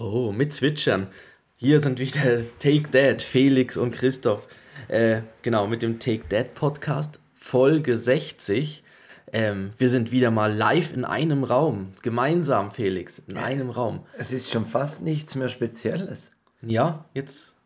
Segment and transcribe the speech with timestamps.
[0.00, 1.08] Oh, mit Zwitschern.
[1.56, 4.46] Hier sind wieder Take That, Felix und Christoph.
[4.86, 8.84] Äh, genau, mit dem Take That Podcast, Folge 60.
[9.32, 11.94] Ähm, wir sind wieder mal live in einem Raum.
[12.02, 14.06] Gemeinsam, Felix, in einem Raum.
[14.16, 16.30] Es ist schon fast nichts mehr Spezielles.
[16.62, 17.56] Ja, jetzt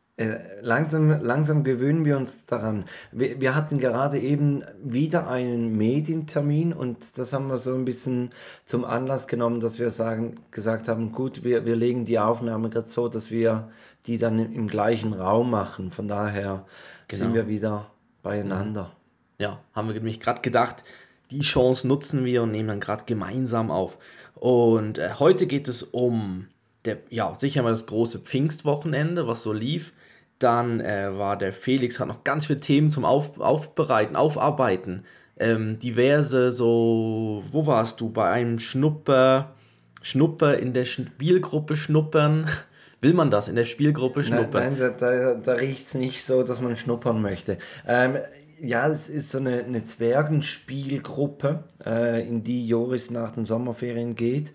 [0.61, 2.85] langsam, langsam gewöhnen wir uns daran.
[3.13, 8.31] Wir, wir hatten gerade eben wieder einen Medientermin und das haben wir so ein bisschen
[8.65, 12.89] zum Anlass genommen, dass wir sagen, gesagt haben, gut, wir, wir legen die Aufnahme gerade
[12.89, 13.69] so, dass wir
[14.07, 15.91] die dann im, gleichen Raum machen.
[15.91, 16.67] Von daher
[17.11, 17.35] sind Genau.
[17.35, 17.91] wir wieder
[18.23, 18.93] beieinander.
[19.39, 20.85] ja, haben wir nämlich gerade gedacht,
[21.31, 23.99] die Chance nutzen wir und nehmen dann gerade gemeinsam auf.
[24.35, 26.47] Und äh, heute geht es um,
[26.85, 29.93] der, ja, sicher mal das große Pfingstwochenende, was so lief.
[30.43, 35.05] Dann äh, war der Felix, hat noch ganz viele Themen zum auf, Aufbereiten, Aufarbeiten.
[35.39, 38.11] Ähm, diverse, so, wo warst du?
[38.11, 39.55] Bei einem Schnupper,
[40.03, 42.49] Schnupper in der Spielgruppe schnuppern.
[43.01, 44.63] Will man das in der Spielgruppe Nein, schnuppern?
[44.63, 47.59] nein da, da, da riecht es nicht so, dass man schnuppern möchte.
[47.87, 48.17] Ähm,
[48.63, 54.53] ja, es ist so eine, eine Zwergenspielgruppe, äh, in die Joris nach den Sommerferien geht.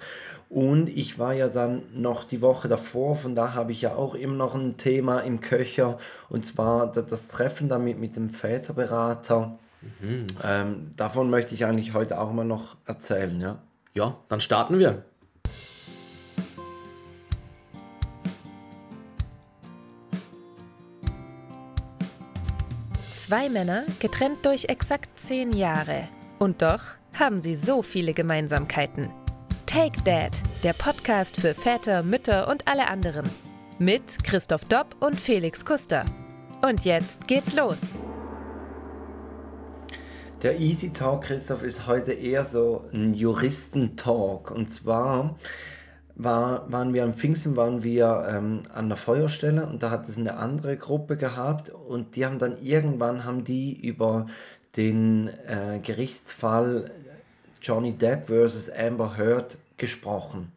[0.50, 4.16] Und ich war ja dann noch die Woche davor, von da habe ich ja auch
[4.16, 5.98] immer noch ein Thema im Köcher.
[6.30, 9.60] Und zwar da- das Treffen damit mit dem Väterberater.
[10.44, 13.60] Ähm, davon möchte ich eigentlich heute auch mal noch erzählen, ja.
[13.94, 15.04] Ja, dann starten wir.
[23.12, 26.08] Zwei Männer, getrennt durch exakt zehn Jahre.
[26.40, 26.82] Und doch
[27.20, 29.10] haben sie so viele Gemeinsamkeiten.
[29.78, 30.32] Take Dad,
[30.64, 33.30] der Podcast für Väter, Mütter und alle anderen.
[33.78, 36.04] Mit Christoph Dopp und Felix Kuster.
[36.64, 38.02] Und jetzt geht's los.
[40.42, 44.50] Der Easy Talk, Christoph, ist heute eher so ein Juristentalk.
[44.50, 45.36] Und zwar
[46.16, 50.18] war, waren wir am Pfingsten, waren wir ähm, an der Feuerstelle und da hat es
[50.18, 54.26] eine andere Gruppe gehabt und die haben dann irgendwann haben die über
[54.76, 56.90] den äh, Gerichtsfall
[57.62, 60.52] Johnny Depp versus Amber Heard gesprochen.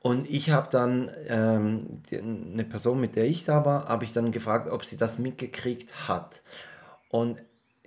[0.00, 4.12] Und ich habe dann ähm, die, eine Person, mit der ich da war, habe ich
[4.12, 6.42] dann gefragt, ob sie das mitgekriegt hat.
[7.08, 7.42] Und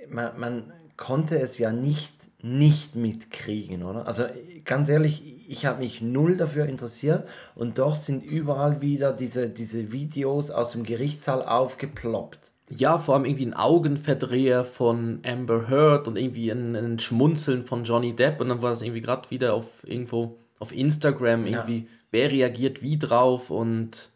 [0.10, 4.08] man, man konnte es ja nicht nicht mitkriegen, oder?
[4.08, 4.26] Also
[4.64, 9.92] ganz ehrlich, ich habe mich null dafür interessiert und doch sind überall wieder diese, diese
[9.92, 12.52] Videos aus dem Gerichtssaal aufgeploppt.
[12.70, 17.86] Ja, vor allem irgendwie ein Augenverdreher von Amber Heard und irgendwie ein, ein Schmunzeln von
[17.86, 22.32] Johnny Depp und dann war das irgendwie gerade wieder auf irgendwo auf Instagram irgendwie, wer
[22.32, 24.10] reagiert wie drauf und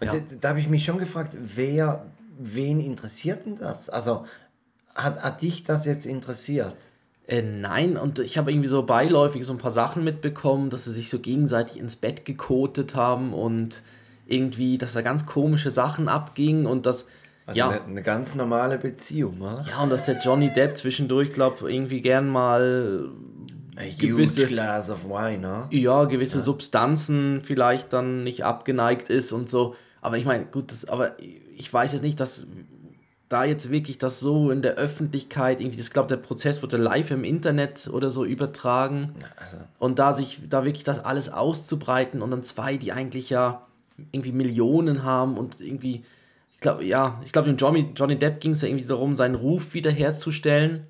[0.00, 0.12] Und Ja.
[0.12, 2.06] da, da habe ich mich schon gefragt, wer,
[2.38, 3.88] wen interessiert denn das?
[3.88, 4.26] Also
[4.94, 6.76] hat, hat dich das jetzt interessiert?
[7.26, 10.92] äh, nein, und ich habe irgendwie so beiläufig so ein paar Sachen mitbekommen, dass sie
[10.92, 13.82] sich so gegenseitig ins Bett gekotet haben und
[14.26, 17.06] irgendwie, dass da ganz komische Sachen abgingen und dass,
[17.48, 19.64] Also ja, eine, eine ganz normale Beziehung, oder?
[19.68, 23.08] ja, und dass der Johnny Depp zwischendurch, glaube irgendwie gern mal
[23.76, 25.66] A gewisse- huge glass of wine, ne?
[25.70, 29.74] ja, gewisse Substanzen vielleicht dann nicht abgeneigt ist und so.
[30.02, 31.12] Aber ich meine, gut, das, aber
[31.56, 32.46] ich weiß jetzt nicht, dass
[33.30, 37.10] da jetzt wirklich das so in der Öffentlichkeit irgendwie, ich glaube, der Prozess wurde live
[37.10, 39.14] im Internet oder so übertragen.
[39.36, 43.66] Also, Und da sich, da wirklich das alles auszubreiten und dann zwei, die eigentlich ja
[44.12, 46.04] irgendwie Millionen haben und irgendwie,
[46.58, 49.36] ich glaube, ja, ich glaube, dem Johnny, Johnny Depp ging es ja irgendwie darum, seinen
[49.36, 50.86] Ruf wiederherzustellen.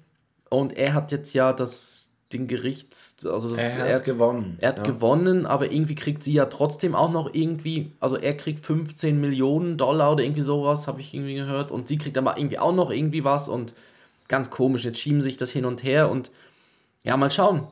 [0.51, 4.79] Und er hat jetzt ja das, den Gerichts, also das, Er hat gewonnen, Er hat
[4.79, 4.85] ja.
[4.85, 9.77] gewonnen, aber irgendwie kriegt sie ja trotzdem auch noch irgendwie, also er kriegt 15 Millionen
[9.77, 11.71] Dollar oder irgendwie sowas, habe ich irgendwie gehört.
[11.71, 13.75] Und sie kriegt aber irgendwie auch noch irgendwie was und
[14.27, 16.31] ganz komisch, jetzt schieben sich das hin und her und
[17.05, 17.69] ja, mal schauen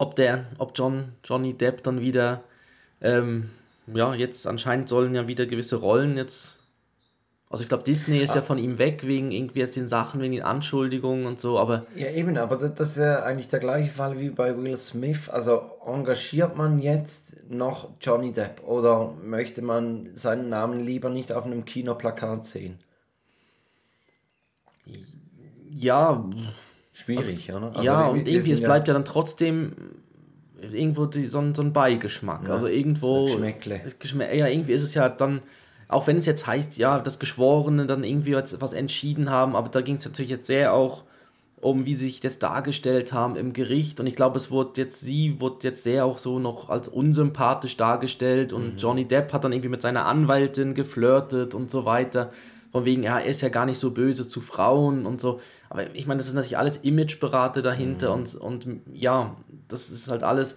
[0.00, 2.42] ob der, ob John, Johnny Depp dann wieder,
[3.02, 3.50] ähm,
[3.92, 6.59] ja, jetzt anscheinend sollen ja wieder gewisse Rollen jetzt,
[7.50, 10.32] also ich glaube, Disney ist ja von ihm weg wegen irgendwie jetzt den Sachen, wegen
[10.32, 14.18] den Anschuldigungen und so, aber ja, eben, aber das, ist ja eigentlich der gleiche Fall
[14.20, 15.28] wie bei Will Smith.
[15.28, 21.44] Also engagiert man jetzt noch Johnny Depp oder möchte man seinen Namen lieber nicht auf
[21.44, 22.78] einem Kinoplakat sehen?
[25.72, 26.24] ja,
[26.92, 27.68] Schwierig, oder?
[27.68, 29.72] Also ja, wir- und irgendwie, es bleibt ja dann trotzdem
[30.60, 32.48] irgendwo die, so, ein, so ein Beigeschmack.
[32.48, 33.26] also irgendwo.
[33.26, 33.80] Geschmäckle.
[33.98, 35.40] Geschmä ja, irgendwie ist es ja dann,
[35.90, 39.68] auch wenn es jetzt heißt, ja, das Geschworene dann irgendwie was, was entschieden haben, aber
[39.68, 41.04] da ging es natürlich jetzt sehr auch
[41.60, 44.00] um, wie sie sich jetzt dargestellt haben im Gericht.
[44.00, 47.76] Und ich glaube, es wurde jetzt, sie wurde jetzt sehr auch so noch als unsympathisch
[47.76, 52.32] dargestellt und Johnny Depp hat dann irgendwie mit seiner Anwältin geflirtet und so weiter.
[52.72, 55.40] Von wegen, ja, er ist ja gar nicht so böse zu Frauen und so.
[55.68, 59.36] Aber ich meine, das ist natürlich alles Imageberater dahinter und, und ja,
[59.68, 60.56] das ist halt alles.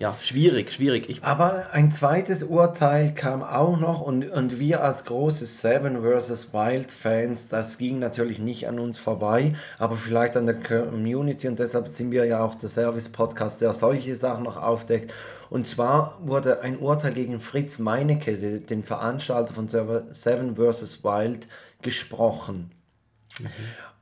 [0.00, 1.10] Ja, schwierig, schwierig.
[1.10, 6.52] Ich, Aber ein zweites Urteil kam auch noch und, und wir als große Seven vs.
[6.52, 11.58] Wild Fans, das ging natürlich nicht an uns vorbei, aber vielleicht an der Community und
[11.58, 15.12] deshalb sind wir ja auch der Service-Podcast, der solche Sachen noch aufdeckt.
[15.50, 21.02] Und zwar wurde ein Urteil gegen Fritz Meinecke, den Veranstalter von Seven vs.
[21.02, 21.48] Wild,
[21.82, 22.70] gesprochen.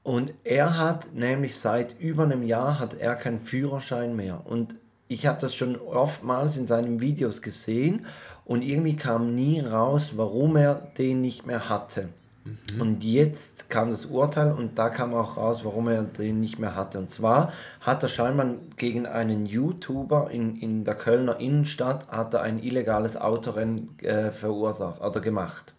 [0.02, 4.42] Und er hat nämlich seit über einem Jahr hat er keinen Führerschein mehr.
[4.44, 4.76] Und
[5.08, 8.06] ich habe das schon oftmals in seinen Videos gesehen
[8.44, 12.08] und irgendwie kam nie raus, warum er den nicht mehr hatte.
[12.44, 12.80] Mhm.
[12.80, 16.74] Und jetzt kam das Urteil und da kam auch raus, warum er den nicht mehr
[16.74, 16.98] hatte.
[16.98, 22.42] Und zwar hat er scheinbar gegen einen YouTuber in, in der Kölner Innenstadt hat er
[22.42, 25.75] ein illegales Autorennen äh, verursacht oder gemacht.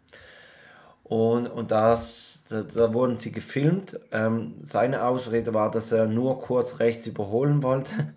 [1.10, 3.98] Und, und das, da, da wurden sie gefilmt.
[4.12, 7.94] Ähm, seine Ausrede war, dass er nur kurz rechts überholen wollte.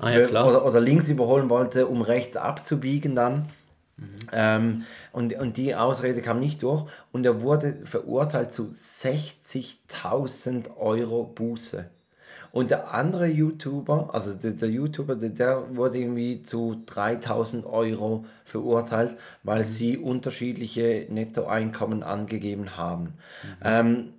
[0.00, 0.48] Ah, ja, klar.
[0.48, 3.48] Oder, oder links überholen wollte, um rechts abzubiegen dann.
[3.96, 4.16] Mhm.
[4.32, 4.82] Ähm,
[5.12, 6.84] und, und die Ausrede kam nicht durch.
[7.12, 11.88] Und er wurde verurteilt zu 60.000 Euro Buße.
[12.54, 18.26] Und der andere YouTuber, also der, der YouTuber, der, der, wurde irgendwie zu 3000 Euro
[18.44, 19.64] verurteilt, weil mhm.
[19.64, 23.02] sie unterschiedliche Nettoeinkommen angegeben haben.
[23.02, 23.64] Mhm.
[23.64, 24.12] Ähm,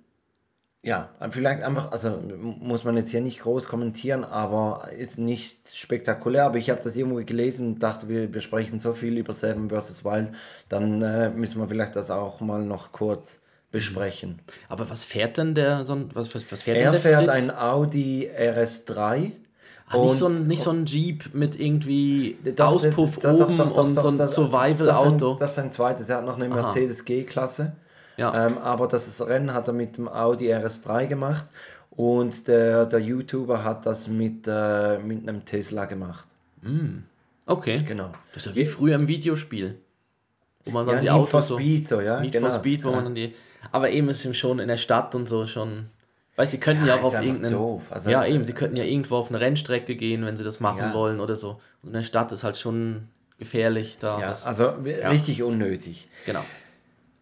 [0.82, 2.20] ja, vielleicht einfach, also
[2.60, 6.44] muss man jetzt hier nicht groß kommentieren, aber ist nicht spektakulär.
[6.44, 9.70] Aber ich habe das irgendwo gelesen und dachte, wir, wir sprechen so viel über Seven
[9.70, 10.04] vs.
[10.04, 10.32] Wild,
[10.68, 14.40] dann äh, müssen wir vielleicht das auch mal noch kurz besprechen.
[14.68, 17.24] Aber was fährt denn der, so ein, was, was, was fährt er denn der fährt
[17.26, 17.50] Fritz?
[17.50, 19.32] ein Audi RS3.
[19.88, 23.76] Ah, nicht, so ein, nicht so ein Jeep mit irgendwie doch, Auspuff doch, oben doch,
[23.76, 25.32] und so ein Survival-Auto.
[25.32, 26.08] Das, das, ist ein zweites.
[26.08, 27.76] Er hat noch eine Mercedes G-Klasse.
[28.16, 28.46] Ja.
[28.46, 31.46] Ähm, aber das Rennen hat er mit dem Audi RS3 gemacht
[31.90, 36.26] und der, der YouTuber hat das mit, äh, mit einem Tesla gemacht.
[36.62, 37.00] Mm.
[37.46, 37.78] Okay.
[37.86, 38.10] Genau.
[38.34, 39.78] Das ist ja wie früher im Videospiel.
[40.64, 42.20] Wo man dann ja, die Need Autos for Speed, so, ja.
[42.20, 42.48] Need genau.
[42.48, 42.96] for Speed, wo ja.
[42.96, 43.34] man dann die
[43.72, 45.90] aber eben ist ihm schon in der Stadt und so schon.
[46.36, 47.80] Weil sie könnten ja, ja auch auf irgendeinen.
[47.90, 50.80] Also, ja, eben, sie könnten ja irgendwo auf eine Rennstrecke gehen, wenn sie das machen
[50.80, 50.94] ja.
[50.94, 51.60] wollen oder so.
[51.82, 53.08] Und in der Stadt ist halt schon
[53.38, 54.20] gefährlich da.
[54.20, 56.08] Ja, das, also richtig unnötig.
[56.26, 56.42] Genau.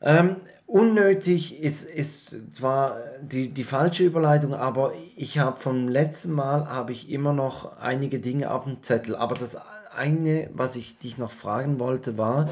[0.00, 0.36] Ähm,
[0.66, 6.92] unnötig ist, ist zwar die, die falsche Überleitung, aber ich habe vom letzten Mal habe
[6.92, 9.14] ich immer noch einige Dinge auf dem Zettel.
[9.14, 9.56] Aber das
[9.96, 12.48] eine, was ich dich noch fragen wollte, war,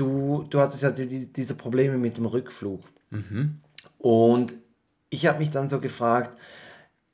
[0.00, 2.80] du, du hattest ja die, diese Probleme mit dem Rückflug.
[3.10, 3.60] Mhm.
[3.98, 4.54] Und
[5.10, 6.36] ich habe mich dann so gefragt,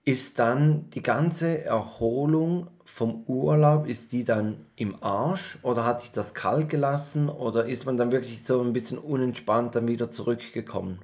[0.05, 6.13] ist dann die ganze Erholung vom Urlaub, ist die dann im Arsch oder hat sich
[6.13, 11.01] das kalt gelassen oder ist man dann wirklich so ein bisschen unentspannt dann wieder zurückgekommen?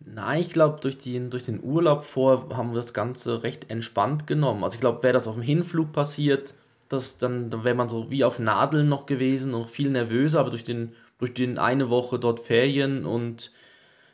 [0.00, 4.62] Nein, ich glaube, durch, durch den Urlaub vor haben wir das Ganze recht entspannt genommen.
[4.62, 6.54] Also ich glaube, wäre das auf dem Hinflug passiert,
[6.88, 10.50] das, dann, dann wäre man so wie auf Nadeln noch gewesen und viel nervöser, aber
[10.50, 13.52] durch den, durch den eine Woche dort Ferien und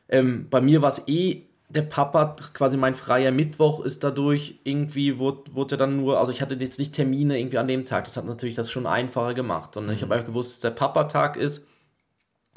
[0.08, 5.18] ähm, bei mir war es eh, der Papa, quasi mein freier Mittwoch ist dadurch irgendwie,
[5.18, 8.18] wurde, wurde dann nur, also ich hatte jetzt nicht Termine irgendwie an dem Tag, das
[8.18, 9.76] hat natürlich das schon einfacher gemacht.
[9.78, 9.92] Und mhm.
[9.92, 11.66] ich habe einfach gewusst, dass der Papa-Tag ist.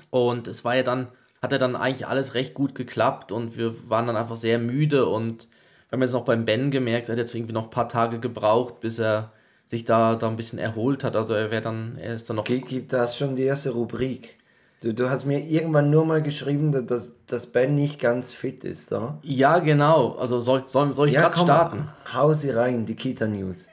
[0.10, 1.08] Und es war ja dann,
[1.42, 5.06] hat er dann eigentlich alles recht gut geklappt und wir waren dann einfach sehr müde.
[5.06, 5.48] Und
[5.90, 8.20] wir haben jetzt noch beim Ben gemerkt, er hat jetzt irgendwie noch ein paar Tage
[8.20, 9.32] gebraucht, bis er
[9.66, 11.16] sich da, da ein bisschen erholt hat.
[11.16, 12.44] Also er wäre dann, er ist dann noch.
[12.44, 14.38] Gibt das schon die erste Rubrik?
[14.82, 18.92] Du, du hast mir irgendwann nur mal geschrieben, dass, dass Ben nicht ganz fit ist,
[18.92, 19.18] oder?
[19.24, 20.12] Ja, genau.
[20.12, 21.88] Also soll, soll, soll ich ja, gerade starten?
[22.14, 23.68] Hau sie rein, die Kita News.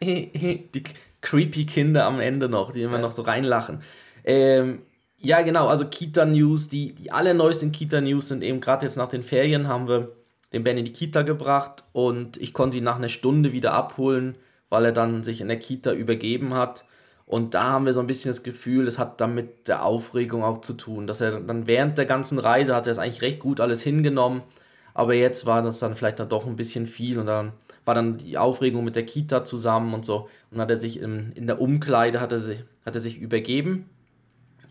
[0.00, 0.82] die
[1.20, 3.82] creepy Kinder am Ende noch, die immer noch so reinlachen.
[4.24, 4.82] Ähm,
[5.22, 9.68] ja, genau, also Kita-News, die, die allerneuesten Kita-News sind eben gerade jetzt nach den Ferien
[9.68, 10.12] haben wir
[10.52, 14.34] den Ben in die Kita gebracht und ich konnte ihn nach einer Stunde wieder abholen,
[14.68, 16.84] weil er dann sich in der Kita übergeben hat.
[17.24, 20.42] Und da haben wir so ein bisschen das Gefühl, es hat dann mit der Aufregung
[20.42, 23.38] auch zu tun, dass er dann während der ganzen Reise hat er es eigentlich recht
[23.38, 24.42] gut alles hingenommen,
[24.92, 27.52] aber jetzt war das dann vielleicht dann doch ein bisschen viel und dann
[27.84, 31.32] war dann die Aufregung mit der Kita zusammen und so und hat er sich in,
[31.34, 33.88] in der Umkleide hat er sich, hat er sich übergeben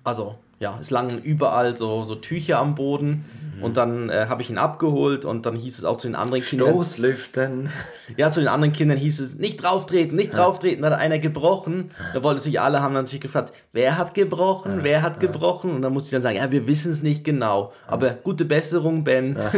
[0.04, 3.26] also ja, es lagen überall so, so Tücher am Boden
[3.58, 3.64] mhm.
[3.64, 6.44] und dann äh, habe ich ihn abgeholt und dann hieß es auch zu den anderen
[6.44, 6.70] Kindern.
[6.70, 7.70] Stoßlüften.
[8.18, 11.92] Ja, zu den anderen Kindern hieß es, nicht drauftreten, nicht drauftreten, da hat einer gebrochen.
[12.14, 15.30] Da wollten natürlich alle, haben natürlich gefragt, wer hat gebrochen, ja, wer hat ja.
[15.30, 15.72] gebrochen?
[15.72, 17.72] Und dann musste ich dann sagen, ja, wir wissen es nicht genau.
[17.88, 19.38] Aber gute Besserung, Ben.
[19.38, 19.52] Ja.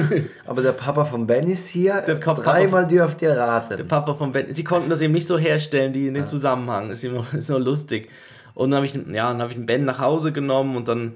[0.45, 3.77] Aber der Papa von Ben ist hier, der dreimal dürft ihr raten.
[3.77, 6.91] Der Papa von Ben, sie konnten das eben nicht so herstellen, die in den Zusammenhang,
[6.91, 8.07] ist, immer, ist nur lustig.
[8.53, 11.15] Und dann habe ich, ja, dann hab ich einen Ben nach Hause genommen und dann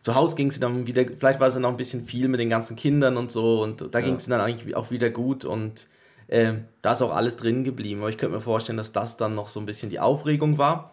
[0.00, 2.40] zu Hause ging sie dann wieder, vielleicht war es dann noch ein bisschen viel mit
[2.40, 4.04] den ganzen Kindern und so und da ja.
[4.04, 5.88] ging es dann eigentlich auch wieder gut und
[6.28, 8.00] äh, da ist auch alles drin geblieben.
[8.00, 10.92] Aber ich könnte mir vorstellen, dass das dann noch so ein bisschen die Aufregung war.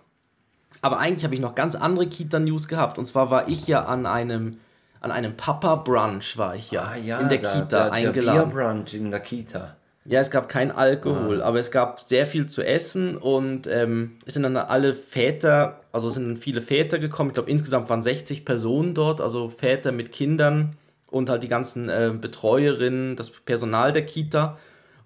[0.81, 2.97] Aber eigentlich habe ich noch ganz andere Kita-News gehabt.
[2.97, 4.57] Und zwar war ich ja an einem,
[5.01, 8.37] an einem Papa-Brunch, war ich ja, ah, ja in der, der Kita der, eingeladen.
[8.37, 9.75] Der Bier-Brunch in der Kita.
[10.07, 11.45] Ja, es gab kein Alkohol, ah.
[11.45, 16.09] aber es gab sehr viel zu essen und ähm, es sind dann alle Väter, also
[16.09, 17.31] es sind dann viele Väter gekommen.
[17.31, 21.89] Ich glaube, insgesamt waren 60 Personen dort, also Väter mit Kindern und halt die ganzen
[21.89, 24.59] äh, Betreuerinnen, das Personal der Kita.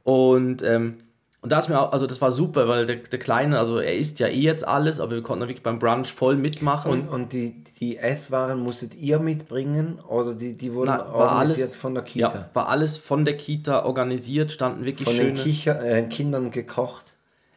[0.04, 0.98] Und ähm,
[1.42, 3.96] und da ist mir auch, also das war super, weil der, der Kleine, also er
[3.96, 6.92] isst ja eh jetzt alles, aber wir konnten wirklich beim Brunch voll mitmachen.
[6.92, 11.76] Und, und die, die Esswaren musstet ihr mitbringen oder die, die wurden Na, organisiert alles,
[11.78, 12.28] von der Kita?
[12.28, 16.52] Ja, war alles von der Kita organisiert, standen wirklich Von schöne, den Kicher, äh, Kindern
[16.52, 17.14] gekocht?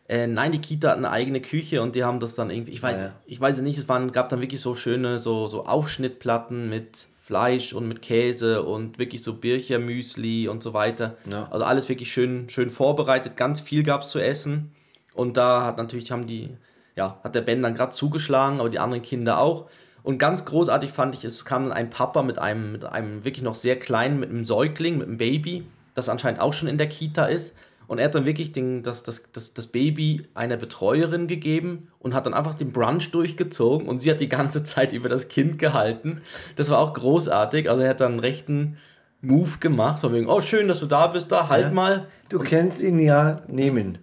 [0.09, 2.83] Äh, nein, die Kita hat eine eigene Küche und die haben das dann irgendwie, ich
[2.83, 3.13] weiß, ja, ja.
[3.27, 7.73] ich weiß nicht, es waren, gab dann wirklich so schöne so, so Aufschnittplatten mit Fleisch
[7.73, 11.17] und mit Käse und wirklich so Birchermüsli und so weiter.
[11.31, 11.47] Ja.
[11.53, 13.37] Also alles wirklich schön, schön vorbereitet.
[13.37, 14.73] Ganz viel gab es zu essen.
[15.15, 16.51] Und da hat natürlich, haben die,
[16.97, 19.71] ja, hat der Ben dann gerade zugeschlagen, aber die anderen Kinder auch.
[20.03, 23.45] Und ganz großartig fand ich, es kam dann ein Papa mit einem, mit einem wirklich
[23.45, 25.65] noch sehr kleinen, mit einem Säugling, mit einem Baby,
[25.95, 27.55] das anscheinend auch schon in der Kita ist.
[27.93, 32.15] Und er hat dann wirklich den, das, das, das, das Baby einer Betreuerin gegeben und
[32.15, 35.59] hat dann einfach den Brunch durchgezogen und sie hat die ganze Zeit über das Kind
[35.59, 36.23] gehalten.
[36.57, 37.69] Das war auch großartig.
[37.69, 38.79] Also er hat dann einen rechten
[39.21, 41.71] Move gemacht, von wegen, oh schön, dass du da bist, da, halt ja.
[41.71, 42.07] mal.
[42.31, 43.99] Du und kennst ihn ja nehmen.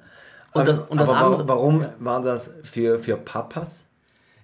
[0.54, 3.88] Und das, und das andere, warum war das für, für Papas?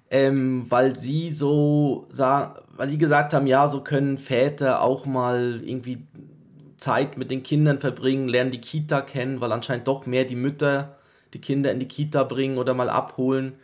[0.10, 2.08] Ähm, weil sie so
[2.78, 6.08] weil sie gesagt haben, ja, so können Väter auch mal irgendwie
[6.86, 10.98] Zeit mit den Kindern verbringen, lernen die Kita kennen, weil anscheinend doch mehr die Mütter
[11.34, 13.56] die Kinder in die Kita bringen oder mal abholen.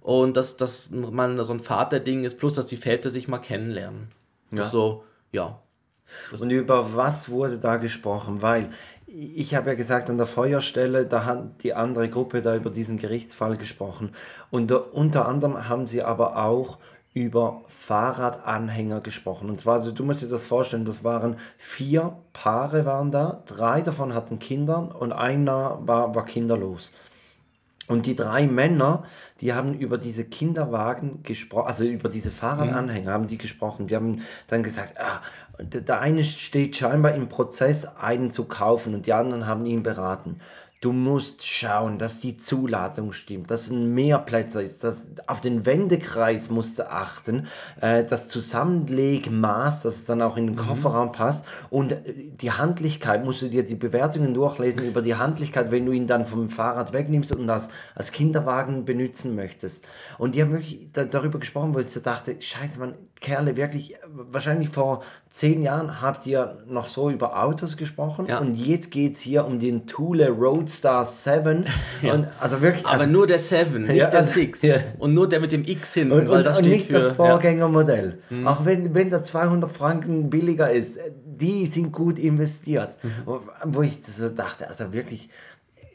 [0.00, 4.08] Und dass das mal so ein Vaterding ist, plus dass die Väter sich mal kennenlernen.
[4.52, 4.66] Ja.
[4.66, 5.58] So, ja.
[6.38, 8.42] Und über was wurde da gesprochen?
[8.42, 8.70] Weil
[9.06, 12.98] ich habe ja gesagt, an der Feuerstelle, da hat die andere Gruppe da über diesen
[12.98, 14.10] Gerichtsfall gesprochen.
[14.50, 16.78] Und unter anderem haben sie aber auch
[17.16, 19.48] über Fahrradanhänger gesprochen.
[19.48, 23.80] Und zwar, also du musst dir das vorstellen, das waren vier Paare waren da, drei
[23.80, 26.92] davon hatten Kinder und einer war, war kinderlos.
[27.86, 29.04] Und die drei Männer,
[29.40, 33.14] die haben über diese Kinderwagen gesprochen, also über diese Fahrradanhänger mhm.
[33.14, 33.86] haben die gesprochen.
[33.86, 35.22] Die haben dann gesagt, ah,
[35.58, 40.40] der eine steht scheinbar im Prozess, einen zu kaufen und die anderen haben ihn beraten.
[40.86, 46.48] Du musst schauen, dass die Zuladung stimmt, dass ein Mehrplätzer ist, dass auf den Wendekreis
[46.48, 47.48] musst du achten,
[47.80, 50.60] äh, das Zusammenlegmaß, dass es dann auch in den mhm.
[50.60, 52.02] Kofferraum passt und äh,
[52.40, 56.24] die Handlichkeit, musst du dir die Bewertungen durchlesen über die Handlichkeit, wenn du ihn dann
[56.24, 59.82] vom Fahrrad wegnimmst und das als Kinderwagen benutzen möchtest.
[60.18, 63.94] Und die haben wirklich da, darüber gesprochen, wo ich so dachte, scheiße, man, Kerle, wirklich,
[64.06, 68.38] wahrscheinlich vor zehn Jahren habt ihr noch so über Autos gesprochen ja.
[68.38, 71.66] und jetzt geht es hier um den Thule Roadstar 7.
[72.02, 72.12] Ja.
[72.12, 74.62] Und also wirklich, Aber also, nur der 7, nicht ja, der 6.
[74.62, 74.76] Ja.
[74.98, 77.06] Und nur der mit dem X hinten, und, weil das und, steht nicht für, das
[77.08, 78.18] Vorgängermodell.
[78.28, 78.46] Mhm.
[78.46, 83.02] Auch wenn, wenn der 200 Franken billiger ist, die sind gut investiert.
[83.02, 83.40] Mhm.
[83.64, 85.30] Wo ich so dachte, also wirklich,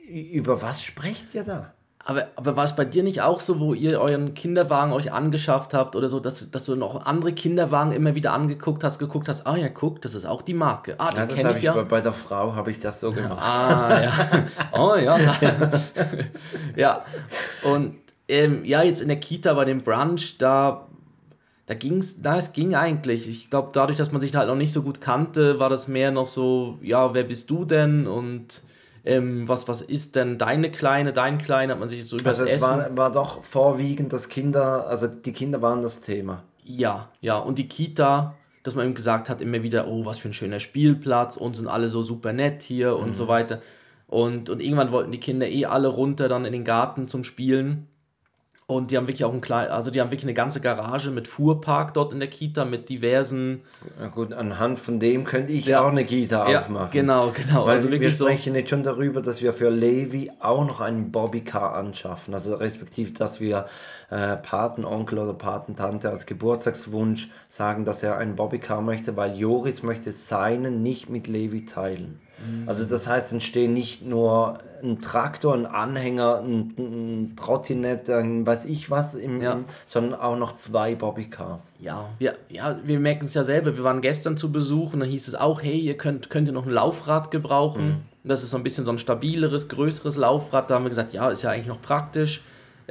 [0.10, 1.74] über was sprecht ihr da?
[2.04, 5.74] Aber, aber war es bei dir nicht auch so, wo ihr euren Kinderwagen euch angeschafft
[5.74, 9.46] habt oder so, dass, dass du noch andere Kinderwagen immer wieder angeguckt hast, geguckt hast,
[9.46, 10.96] ah ja, guck, das ist auch die Marke.
[10.98, 11.74] Ah, ja, kenne ich, ich ja.
[11.74, 13.42] Bei, bei der Frau habe ich das so gemacht.
[13.42, 14.14] Ah, ja.
[14.74, 15.18] Oh ja.
[16.76, 17.06] ja.
[17.64, 17.96] Und
[18.28, 20.88] ähm, ja, jetzt in der Kita bei dem Brunch, da,
[21.68, 23.28] da ging es, da es ging eigentlich.
[23.30, 26.12] Ich glaube, dadurch, dass man sich halt noch nicht so gut kannte, war das mehr
[26.12, 28.08] noch so, ja, wer bist du denn?
[28.08, 28.64] Und
[29.04, 32.44] ähm, was, was ist denn deine Kleine, dein Kleine, hat man sich so über Also
[32.44, 36.44] es Essen war, war doch vorwiegend das Kinder, also die Kinder waren das Thema.
[36.64, 40.30] Ja, ja, und die Kita, dass man ihm gesagt hat, immer wieder, oh, was für
[40.30, 43.04] ein schöner Spielplatz und sind alle so super nett hier mhm.
[43.04, 43.60] und so weiter.
[44.08, 47.88] Und, und irgendwann wollten die Kinder eh alle runter dann in den Garten zum Spielen.
[48.72, 51.28] Und die haben wirklich auch ein klein, also die haben wirklich eine ganze Garage mit
[51.28, 53.62] Fuhrpark dort in der Kita mit diversen.
[54.00, 56.92] Ja gut, anhand von dem könnte ich ja, auch eine Kita ja, aufmachen.
[56.92, 57.66] Genau, genau.
[57.66, 61.12] Weil also wir sprechen so jetzt schon darüber, dass wir für Levi auch noch einen
[61.12, 62.34] Bobbycar anschaffen.
[62.34, 63.66] Also respektive, dass wir
[64.10, 70.14] äh, Patenonkel oder Patentante als Geburtstagswunsch sagen, dass er einen Bobbycar möchte, weil Joris möchte
[70.14, 72.22] seinen nicht mit Levi teilen.
[72.46, 72.68] Mhm.
[72.68, 78.66] Also das heißt, entstehen nicht nur ein Traktor, ein Anhänger, ein, ein Trottinett, ein weiß
[78.66, 79.60] ich was, im, ja.
[79.86, 81.74] sondern auch noch zwei Bobbycars.
[81.80, 83.78] Ja, wir, ja, wir merken es ja selber.
[83.78, 86.54] Wir waren gestern zu Besuch und dann hieß es auch, hey, ihr könnt, könnt ihr
[86.54, 87.88] noch ein Laufrad gebrauchen.
[87.88, 87.96] Mhm.
[88.24, 90.70] Das ist so ein bisschen so ein stabileres, größeres Laufrad.
[90.70, 92.42] Da haben wir gesagt, ja, ist ja eigentlich noch praktisch.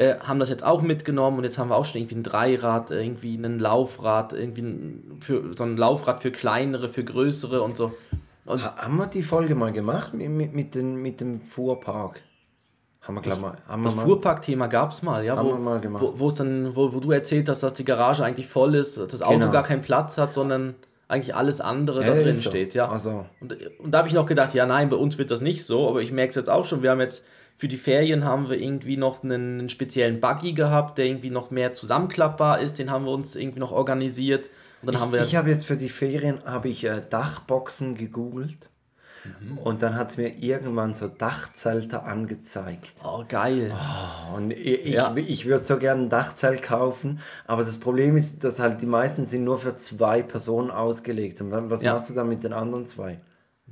[0.01, 2.91] äh, haben das jetzt auch mitgenommen und jetzt haben wir auch schon irgendwie ein Dreirad,
[2.91, 7.93] irgendwie ein Laufrad, irgendwie ein, für, so ein Laufrad für kleinere, für größere und so.
[8.51, 12.21] Und Ha- Haben wir die Folge mal gemacht mit, mit, mit, den, mit dem Fuhrpark?
[13.03, 16.31] Haben wir, glaub mal, haben das Fuhrparkthema gab es mal, ja, wo, mal wo, wo
[16.31, 19.39] dann, wo, wo du erzählt hast, dass die Garage eigentlich voll ist, dass das Auto
[19.39, 19.51] Genau.
[19.51, 20.75] gar keinen Platz hat, sondern
[21.09, 22.51] eigentlich alles andere Ja, da drin so.
[22.51, 22.89] steht, ja.
[22.91, 25.65] Also, Und, und da habe ich noch gedacht, ja nein, bei uns wird das nicht
[25.65, 27.25] so, aber ich merke es jetzt auch schon, wir haben jetzt
[27.57, 31.51] für die Ferien haben wir irgendwie noch einen, einen speziellen Buggy gehabt, der irgendwie noch
[31.51, 34.51] mehr zusammenklappbar ist, den haben wir uns irgendwie noch organisiert.
[34.83, 38.69] Und dann haben wir ich habe jetzt für die Ferien habe ich äh, Dachboxen gegoogelt
[39.43, 39.59] Mhm.
[39.59, 42.95] und dann hat es mir irgendwann so Dachzelte angezeigt.
[43.05, 43.71] Oh, geil.
[44.35, 45.15] Und ich, ich, Ja.
[45.15, 49.27] ich würde so gerne ein Dachzelt kaufen, aber das Problem ist, dass halt die meisten
[49.27, 51.43] sind nur für zwei Personen ausgelegt.
[51.43, 51.93] Und dann, was Ja.
[51.93, 53.19] machst du dann mit den anderen zwei?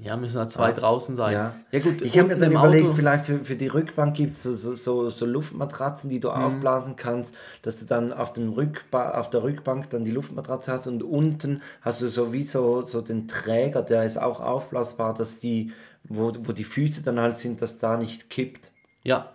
[0.01, 1.33] Ja, müssen halt zwei draußen sein.
[1.73, 2.03] Ja, gut.
[2.03, 4.75] Ich habe mir dann überlegt, Auto- vielleicht für, für die Rückbank gibt es so, so,
[4.75, 6.35] so, so Luftmatratzen, die du Mhm.
[6.35, 10.87] aufblasen kannst, dass du dann auf, dem Rückba auf der Rückbank dann die Luftmatratze hast
[10.87, 15.41] und unten hast du so wie so, so den Träger, der ist auch aufblasbar, dass
[15.41, 15.73] die,
[16.05, 18.71] wo, wo die Füße dann halt sind, dass da nicht kippt.
[19.03, 19.31] Ja,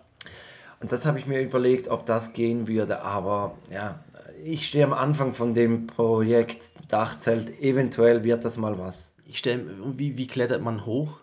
[0.80, 3.02] Und das habe ich mir überlegt, ob das gehen würde.
[3.02, 4.00] Aber ja,
[4.44, 7.60] ich stehe am Anfang von dem Projekt Dachzelt.
[7.62, 9.13] Eventuell wird das mal was.
[9.26, 9.64] Ich stelle,
[9.96, 11.20] wie, wie klettert man hoch?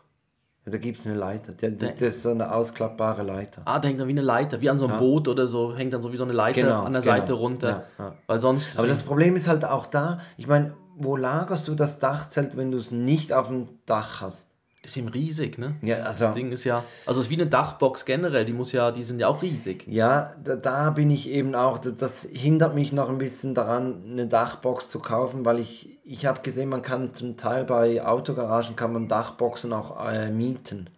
[0.66, 1.54] Da gibt es eine Leiter.
[1.54, 3.64] Der, das ist so eine ausklappbare Leiter.
[3.66, 5.92] Ah, da hängt dann wie eine Leiter, wie an so einem Boot oder so, hängt
[5.92, 7.16] dann so wie so eine Leiter Genau, an der genau.
[7.16, 7.86] Seite runter.
[7.98, 8.14] Ja, ja.
[8.28, 8.78] Weil sonst.
[8.78, 12.72] Aber das Problem ist halt auch da, ich meine, wo lagerst du das Dachzelt, wenn
[12.72, 14.51] du es nicht auf dem Dach hast?
[14.82, 15.76] Das ist eben riesig, ne?
[15.84, 18.72] Ja, also, Das Ding ist ja, also es ist wie eine Dachbox generell, die muss
[18.72, 19.86] ja, die sind ja auch riesig.
[19.88, 24.02] ja, da, da bin ich eben auch, da- das hindert mich noch ein bisschen daran,
[24.10, 28.76] eine Dachbox zu kaufen, weil ich, ich habe gesehen, man kann zum Teil bei Autogaragen
[28.76, 30.90] kann man Dachboxen auch äh, mieten.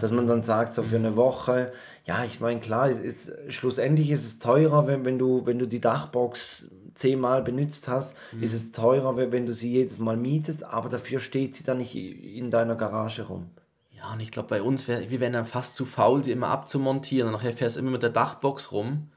[0.00, 1.72] Dass man dann sagt, so für eine Woche,
[2.04, 5.66] ja, ich meine, klar, es ist, schlussendlich ist es teurer, wenn, wenn, du, wenn du
[5.66, 6.66] die Dachbox
[6.98, 11.56] zehnmal benutzt hast, ist es teurer, wenn, du sie jedes Mal mietest, aber dafür steht
[11.56, 13.50] sie dann nicht in deiner Garage rum.
[13.96, 16.48] Ja, und ich glaube, bei uns, wär, wir wären dann fast zu faul, sie immer
[16.48, 19.08] abzumontieren und nachher fährst du immer mit der Dachbox rum.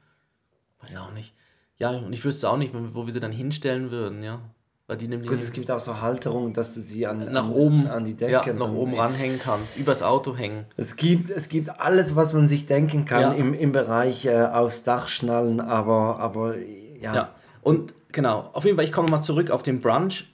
[0.80, 1.34] Weiß auch nicht.
[1.78, 4.40] Ja, und ich wüsste auch nicht, wo wir sie dann hinstellen würden, ja.
[4.88, 7.52] Weil die nämlich Gut, es gibt auch so Halterungen, dass du sie an, nach an,
[7.52, 10.66] oben, an die Decke ja, nach oben ranhängen kannst, übers Auto hängen.
[10.76, 13.32] Es gibt, es gibt alles, was man sich denken kann Ja.
[13.32, 17.14] im, im Bereich äh, aufs Dach schnallen, aber, aber ja.
[17.14, 20.26] Ja, und genau, auf jeden Fall, ich komme mal zurück auf den Brunch.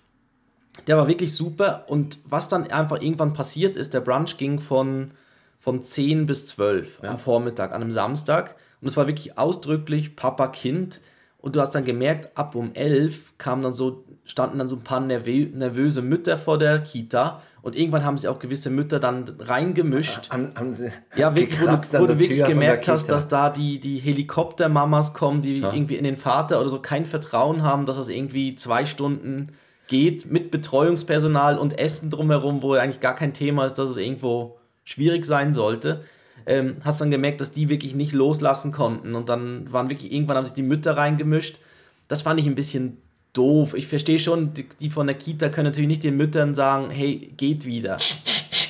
[0.87, 5.13] Der war wirklich super und was dann einfach irgendwann passiert ist, der Brunch ging von,
[5.59, 8.57] von 10 bis 12 am Vormittag, an einem Samstag.
[8.81, 11.01] Und es war wirklich ausdrücklich Papa-Kind.
[11.39, 14.85] Und du hast dann gemerkt, ab um 11 kamen dann so, standen dann so ein
[14.85, 17.43] paar nervö nervöse Mütter vor der Kita.
[17.61, 20.31] Und irgendwann haben sich auch gewisse Mütter dann reingemischt.
[20.31, 23.81] Haben, haben sie Ja, wirklich, wo du, wo du wirklich gemerkt hast, dass da die,
[23.81, 28.09] die Helikoptermamas kommen, die irgendwie in den Vater oder so kein Vertrauen haben, dass das
[28.09, 29.53] irgendwie zwei Stunden
[29.89, 34.59] geht mit Betreuungspersonal und Essen drumherum, wo eigentlich gar kein Thema ist, dass es irgendwo
[34.85, 36.05] schwierig sein sollte.
[36.47, 40.37] Ähm, hast dann gemerkt, dass die wirklich nicht loslassen konnten und dann waren wirklich, irgendwann
[40.37, 41.59] haben sich die Mütter reingemischt.
[42.07, 42.99] Das fand ich ein bisschen
[43.39, 43.75] doof.
[43.75, 47.33] Ich verstehe schon, die, die von der Kita können natürlich nicht den Müttern sagen, hey,
[47.37, 47.99] geht wieder.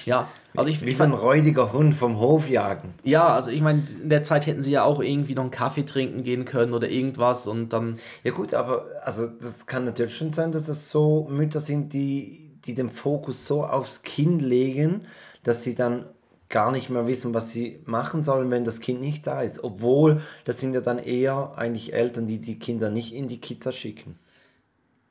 [0.04, 2.94] Ja, also ich, Wie so ein räudiger Hund vom Hof jagen.
[3.04, 5.85] ja, also ich meine, in der Zeit hätten sie ja auch irgendwie noch einen Kaffee
[5.85, 10.33] trinken gehen können oder irgendwas und dann, Ja gut, aber also das kann natürlich schon
[10.33, 15.02] sein, dass es so Mütter sind, die, die den Fokus so aufs Kind legen,
[15.42, 16.07] dass sie dann
[16.48, 19.62] gar nicht mehr wissen, was sie machen sollen, wenn das Kind nicht da ist.
[19.62, 23.70] Obwohl, das sind ja dann eher eigentlich Eltern, die die Kinder nicht in die Kita
[23.70, 24.18] schicken.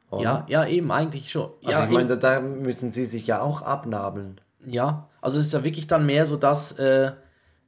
[0.09, 0.23] Oder?
[0.23, 1.49] ja, ja, eben eigentlich schon.
[1.65, 4.39] Also ja, ich meine, da, müssen sie sich ja auch abnabeln.
[4.65, 7.11] ja, also es ist ja wirklich dann mehr so, dass, äh,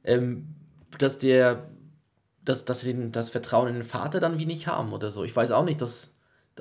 [0.04, 0.54] ähm,
[0.98, 1.64] dass der,
[2.44, 5.24] dass, dass sie den, das Vertrauen in den Vater dann wie nicht haben oder so.
[5.24, 6.10] Ich weiß auch nicht, dass,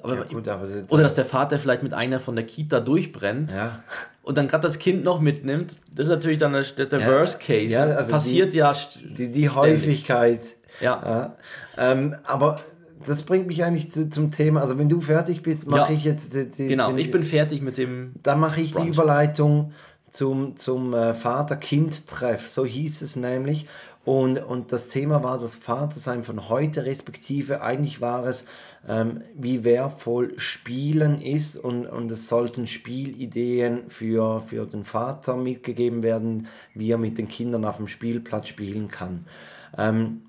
[0.03, 3.51] aber, Ja, gut, aber oder dass der Vater vielleicht mit einer von der Kita durchbrennt
[3.51, 3.81] ja.
[4.23, 5.77] und dann gerade das Kind noch mitnimmt.
[5.93, 7.73] Das ist natürlich dann der, der Ja, Worst Case.
[7.73, 8.73] ja, also Passiert die- ja.
[9.17, 10.41] die, die Häufigkeit.
[10.81, 11.01] Ja.
[11.05, 11.35] Ja.
[11.77, 12.59] Ähm, aber
[13.05, 14.62] das bringt mich eigentlich zu, zum Thema.
[14.62, 15.97] Also wenn du fertig bist, mache Ja.
[15.97, 18.13] ich jetzt die, die, Genau, den, ich bin fertig mit dem.
[18.23, 18.89] Da mache ich die Brunch.
[18.95, 19.71] Überleitung
[20.12, 22.47] zum, zum äh, Vater-Kind-Treff.
[22.47, 23.67] So hieß es nämlich.
[24.05, 28.45] Und, und das Thema war das Vatersein von heute, respektive eigentlich war es,
[28.88, 36.01] ähm, wie wertvoll Spielen ist und, und es sollten Spielideen für, für den Vater mitgegeben
[36.01, 39.25] werden, wie er mit den Kindern auf dem Spielplatz spielen kann.
[39.77, 40.21] Ähm,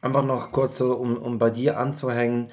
[0.00, 2.48] einfach noch kurz so, um, um bei dir anzuhängen.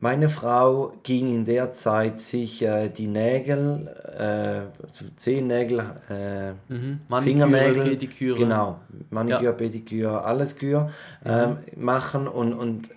[0.00, 7.00] Meine Frau ging in der Zeit sich äh, die Nägel, äh, Zehennägel, äh, Mhm.
[7.08, 8.38] Maniküre, Fingernägel, Pediküre.
[8.38, 8.78] genau,
[9.10, 9.52] Maniküre, Ja.
[9.52, 10.90] Pediküre, alles Kür
[11.24, 12.94] ähm, machen und, und äh,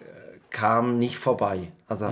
[0.51, 1.71] kam nicht vorbei.
[1.91, 2.09] Also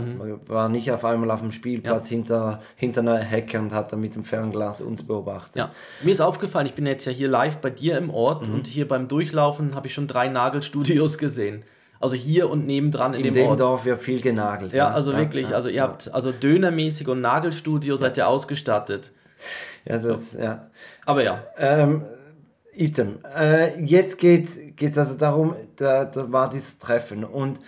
[0.47, 4.13] war nicht auf einmal auf dem Spielplatz hinter, hinter einer Hecke und hat dann mit
[4.15, 5.55] dem Fernglas uns beobachtet.
[5.55, 5.71] Ja,
[6.03, 8.55] mir ist aufgefallen, ich bin jetzt ja hier live bei dir im Ort Mhm.
[8.55, 11.63] und hier beim Durchlaufen habe ich schon drei Nagelstudios gesehen.
[12.01, 13.59] Also hier und nebendran in, In dem, dem Ort.
[13.59, 14.73] Dorf wird viel genagelt.
[14.73, 19.11] Ja, also wirklich, ja, also ihr habt also Dönermäßig und Nagelstudio seid ihr ausgestattet.
[19.85, 20.67] Ja, das, ja.
[21.05, 22.03] Aber ja, Ähm,
[22.73, 23.19] Item.
[23.37, 24.47] Äh, jetzt geht
[24.81, 27.59] es also darum, da, da war dieses Treffen und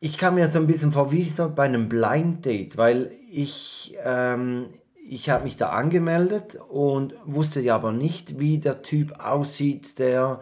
[0.00, 3.96] ich kam mir so ein bisschen vor wie so bei einem Blind Date, weil ich,
[4.04, 4.66] ähm,
[5.08, 10.40] ich habe mich da angemeldet und wusste ja aber nicht, wie der Typ aussieht, der,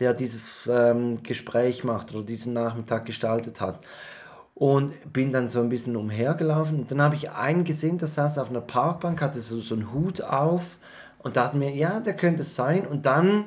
[0.00, 3.80] der dieses ähm, Gespräch macht oder diesen Nachmittag gestaltet hat.
[4.54, 6.80] Und bin dann so ein bisschen umhergelaufen.
[6.80, 9.92] Und dann habe ich einen gesehen, der saß auf einer Parkbank, hatte so, so einen
[9.92, 10.78] Hut auf
[11.18, 12.86] und dachte mir, ja, der könnte es sein.
[12.86, 13.44] Und dann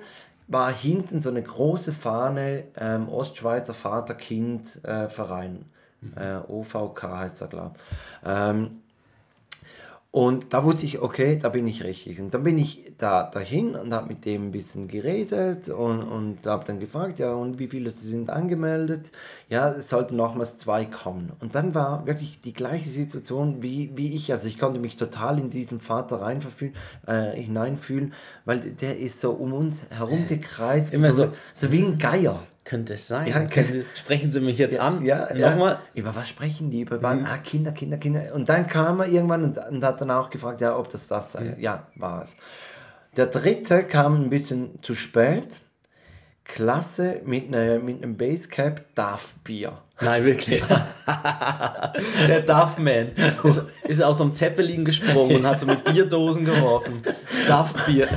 [0.49, 5.65] war hinten so eine große Fahne, ähm, Ostschweizer Vater-Kind-Verein.
[6.15, 7.81] Äh, OVK heißt er, glaube ich.
[8.25, 8.81] Ähm,
[10.12, 12.19] und da wusste ich, okay, da bin ich richtig.
[12.19, 16.48] Und dann bin ich da dahin und habe mit dem ein bisschen geredet und, und
[16.48, 19.12] habe dann gefragt, ja, und wie viele sind angemeldet?
[19.50, 21.32] Ja, es sollten nochmals zwei kommen.
[21.39, 24.32] Und dann war wirklich die gleiche Situation wie, wie ich.
[24.32, 26.74] Also ich konnte mich total in diesen Vater reinverfühlen,
[27.06, 28.13] äh, hineinfühlen,
[28.45, 32.41] weil der ist so um uns herumgekreist, Immer so, so- so wie ein Geier.
[32.69, 33.27] Könnte es sein.
[33.27, 35.03] Ja, Können sprechen Sie mich jetzt an?
[35.03, 35.49] Ja, ja.
[35.49, 35.79] Nochmal?
[35.95, 36.82] Über was sprechen die?
[36.82, 37.25] Über wann?
[37.25, 38.32] Ah, Kinder, Kinder, Kinder.
[38.36, 41.32] Und dann kam er irgendwann und, und hat dann auch gefragt, ja, ob das das
[41.32, 41.55] sei.
[41.60, 42.38] Ja, war es.
[43.17, 45.62] Der dritte kam ein bisschen zu spät.
[46.43, 49.73] Klasse mit, ne, mit einem Basecap, Darf Bier.
[49.99, 50.63] Nein, wirklich.
[52.27, 53.08] Der Duffman
[53.43, 57.01] ist, ist aus einem Zeppelin gesprungen und hat so mit Bierdosen geworfen.
[57.47, 58.08] Duff-Bier.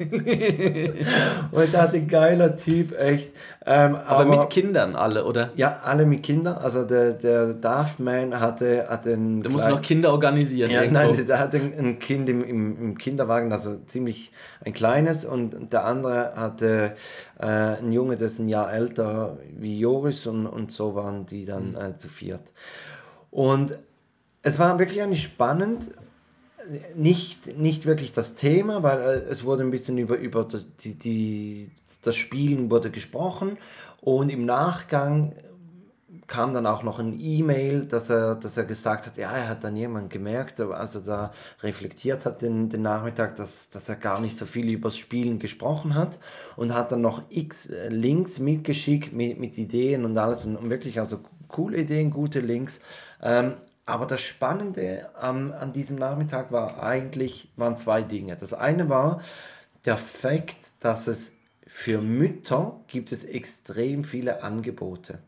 [1.52, 3.34] Und der hat ein geiler Typ, echt.
[3.66, 5.50] Ähm, Aber mit Kindern alle, oder?
[5.56, 6.56] Ja, alle mit Kindern.
[6.56, 9.42] Also der, der Darth Man hatte, hatte einen.
[9.42, 10.70] Da musst du kleinen- noch Kinder organisieren.
[10.70, 11.12] Ja, irgendwo.
[11.12, 14.32] nein, der hatte ein Kind im, im, im Kinderwagen, also ziemlich
[14.64, 16.94] ein kleines, und der andere hatte
[17.38, 21.44] äh, einen Junge, der ist ein Jahr älter wie Joris, und, und so waren die
[21.44, 22.42] dann äh, zu viert.
[23.30, 23.78] Und
[24.42, 25.90] es war wirklich eigentlich spannend,
[26.96, 30.94] nicht, nicht wirklich das Thema, weil äh, es wurde ein bisschen über, über das- die,
[30.98, 31.70] die,
[32.02, 33.58] das Spielen wurde gesprochen
[34.00, 35.34] und im Nachgang
[36.26, 39.64] kam dann auch noch ein E-Mail, dass er, dass er gesagt hat, ja, er hat
[39.64, 44.20] dann jemand gemerkt, als er da reflektiert hat den, den Nachmittag, dass, dass er gar
[44.20, 46.18] nicht so viel übers Spielen gesprochen hat
[46.56, 50.98] und hat dann noch x äh, Links mitgeschickt mit, mit Ideen und alles und wirklich
[51.00, 52.80] also coole Ideen, gute Links.
[53.22, 53.54] Ähm,
[53.90, 58.36] aber das Spannende am, an diesem Nachmittag war eigentlich, waren zwei Dinge.
[58.36, 59.20] Das eine war
[59.84, 61.32] der Fakt, dass es
[61.66, 65.18] für Mütter gibt es extrem viele Angebote.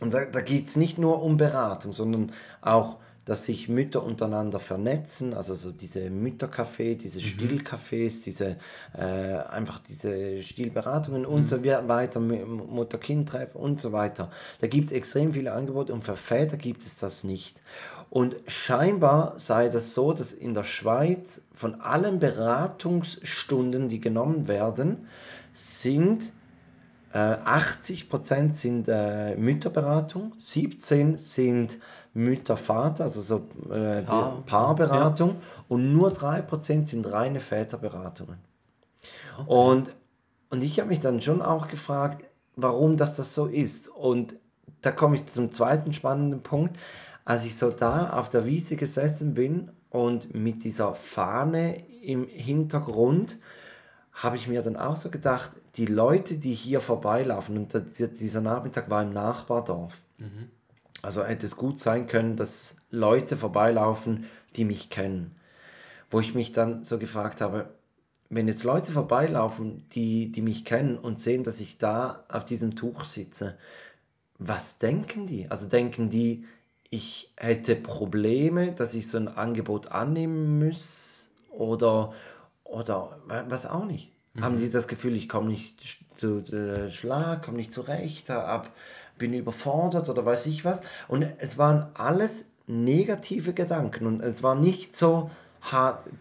[0.00, 4.58] Und da, da geht es nicht nur um Beratung, sondern auch, dass sich Mütter untereinander
[4.58, 8.56] vernetzen, also so diese Müttercafé, diese Stillcafés, diese
[8.96, 9.02] äh,
[9.50, 14.30] einfach diese Stillberatungen und so weiter, M- Mutter-Kind-Treff und so weiter.
[14.60, 17.60] Da gibt es extrem viele Angebote und für Väter gibt es das nicht.
[18.08, 25.06] Und scheinbar sei das so, dass in der Schweiz von allen Beratungsstunden, die genommen werden,
[25.52, 26.32] sind
[27.12, 31.78] äh, 80% sind äh, Mütterberatung, 17 sind
[32.14, 33.36] Mütter-Vater, also so
[33.72, 35.36] äh, Paar- die Paarberatung
[35.68, 38.38] und nur 3% sind reine Väterberatungen.
[39.46, 39.94] Und,
[40.50, 42.24] und ich habe mich dann schon auch gefragt,
[42.56, 43.88] warum das, das so ist.
[43.88, 44.34] Und
[44.80, 46.76] da komme ich zum zweiten spannenden Punkt.
[47.24, 53.38] Als ich so da auf der Wiese gesessen bin und mit dieser Fahne im Hintergrund,
[54.12, 57.72] habe ich mir dann auch so gedacht, die Leute, die hier vorbeilaufen, und
[58.18, 60.02] dieser Nachmittag war im Nachbardorf,
[61.02, 65.36] also hätte es gut sein können, dass Leute vorbeilaufen, die mich kennen.
[66.10, 67.70] Wo ich mich dann so gefragt habe,
[68.30, 72.76] wenn jetzt Leute vorbeilaufen, die, die mich kennen und sehen, dass ich da auf diesem
[72.76, 73.56] Tuch sitze,
[74.38, 75.50] was denken die?
[75.50, 76.44] Also denken die,
[76.90, 82.12] ich hätte Probleme, dass ich so ein Angebot annehmen muss oder,
[82.64, 84.10] oder wa- was auch nicht.
[84.40, 88.70] Haben die das Gefühl, ich komme nicht zu äh, Schlag, komme nicht zurecht, hab,
[89.18, 90.80] bin überfordert oder weiß ich was.
[91.08, 95.30] Und es waren alles negative Gedanken und es war nicht so,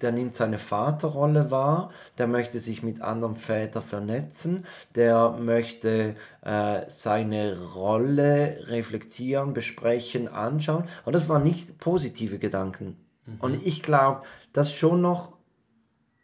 [0.01, 6.81] der nimmt seine Vaterrolle wahr, der möchte sich mit anderen Vätern vernetzen, der möchte äh,
[6.87, 10.85] seine Rolle reflektieren, besprechen, anschauen.
[11.05, 12.97] Und das waren nicht positive Gedanken.
[13.25, 13.37] Mhm.
[13.39, 15.33] Und ich glaube, dass schon noch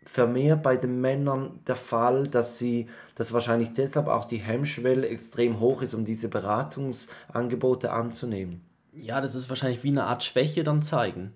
[0.05, 5.59] vermehrt bei den Männern der Fall, dass sie, dass wahrscheinlich deshalb auch die Hemmschwelle extrem
[5.59, 8.61] hoch ist, um diese Beratungsangebote anzunehmen.
[8.95, 11.33] Ja, das ist wahrscheinlich wie eine Art Schwäche dann zeigen.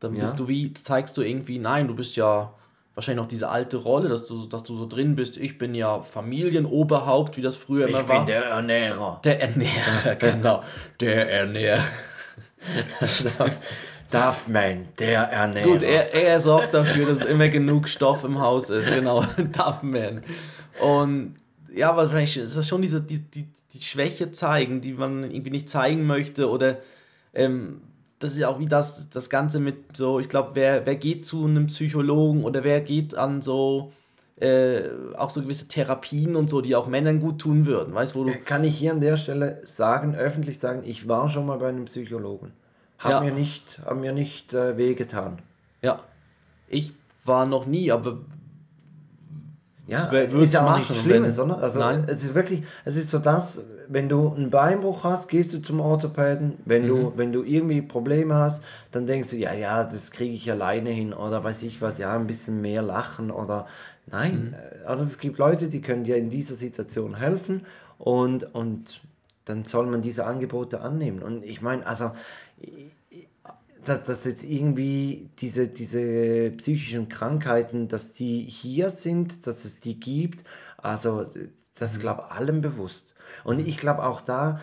[0.00, 0.22] Dann ja.
[0.22, 2.54] bist du wie, zeigst du irgendwie, nein, du bist ja
[2.94, 6.02] wahrscheinlich noch diese alte Rolle, dass du, dass du so drin bist, ich bin ja
[6.02, 8.16] Familienoberhaupt, wie das früher immer ich war.
[8.16, 9.20] Ich bin der Ernährer.
[9.24, 10.62] Der Ernährer, genau.
[11.00, 11.84] Der Ernährer.
[14.10, 15.68] Darf man, der Ernährer.
[15.68, 19.24] Gut, er, er sorgt dafür, dass immer genug Stoff im Haus ist, genau.
[19.52, 20.22] Darf man.
[20.80, 21.34] Und
[21.74, 25.68] ja, wahrscheinlich ist das schon diese, die, die, die Schwäche zeigen, die man irgendwie nicht
[25.68, 26.78] zeigen möchte oder
[27.34, 27.80] ähm,
[28.18, 31.24] das ist ja auch wie das, das Ganze mit so, ich glaube, wer, wer geht
[31.24, 33.92] zu einem Psychologen oder wer geht an so,
[34.36, 34.82] äh,
[35.16, 38.32] auch so gewisse Therapien und so, die auch Männern gut tun würden, weißt wo du.
[38.44, 41.86] Kann ich hier an der Stelle sagen, öffentlich sagen, ich war schon mal bei einem
[41.86, 42.52] Psychologen.
[42.98, 43.20] Hat ja.
[43.22, 45.38] mir nicht, hat mir nicht äh, wehgetan.
[45.80, 46.00] Ja.
[46.68, 46.92] Ich
[47.24, 48.18] war noch nie, aber
[49.90, 52.04] ja, ist ja auch nicht schlimm, sondern also Nein.
[52.06, 55.80] es ist wirklich, es ist so das, wenn du einen Beinbruch hast, gehst du zum
[55.80, 56.54] Orthopäden.
[56.64, 56.88] Wenn, mhm.
[56.88, 60.90] du, wenn du irgendwie Probleme hast, dann denkst du, ja, ja, das kriege ich alleine
[60.90, 63.66] hin oder weiß ich was, ja, ein bisschen mehr lachen oder
[64.06, 64.54] nein.
[64.54, 64.86] Mhm.
[64.86, 67.66] Also es gibt Leute, die können dir in dieser Situation helfen
[67.98, 69.00] und, und
[69.44, 71.20] dann soll man diese Angebote annehmen.
[71.22, 72.12] Und ich meine, also
[73.90, 79.98] dass, dass jetzt irgendwie diese, diese psychischen Krankheiten, dass die hier sind, dass es die
[79.98, 80.44] gibt,
[80.78, 81.26] also
[81.76, 82.00] das mhm.
[82.00, 83.16] glaube allem bewusst.
[83.42, 84.60] Und ich glaube auch da,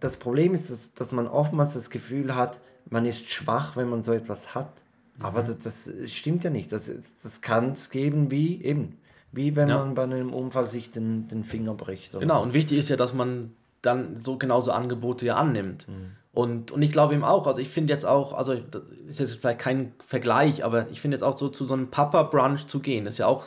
[0.00, 4.02] das Problem ist, dass, dass man oftmals das Gefühl hat, man ist schwach, wenn man
[4.02, 4.72] so etwas hat.
[5.18, 5.24] Mhm.
[5.26, 6.72] Aber das, das, stimmt ja nicht.
[6.72, 6.90] Das,
[7.22, 8.96] das kann es geben wie eben,
[9.32, 9.78] wie wenn ja.
[9.78, 12.18] man bei einem Unfall sich den, den Finger bricht.
[12.18, 12.42] Genau, so.
[12.42, 15.88] und wichtig ist ja, dass man dann so genauso Angebote ja annimmt.
[15.88, 16.12] Mhm.
[16.32, 19.34] Und, und ich glaube eben auch, also ich finde jetzt auch, also das ist jetzt
[19.34, 23.06] vielleicht kein Vergleich, aber ich finde jetzt auch so zu so einem Papa-Brunch zu gehen,
[23.06, 23.46] ist ja auch,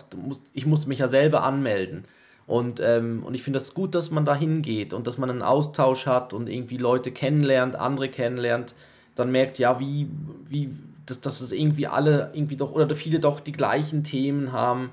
[0.54, 2.06] ich musste mich ja selber anmelden.
[2.46, 5.42] Und, ähm, und ich finde das gut, dass man da hingeht und dass man einen
[5.42, 8.76] Austausch hat und irgendwie Leute kennenlernt, andere kennenlernt,
[9.16, 10.10] dann merkt, ja, wie,
[10.50, 10.72] wie,
[11.06, 14.90] dass, dass es irgendwie alle irgendwie doch, oder viele doch die gleichen Themen haben.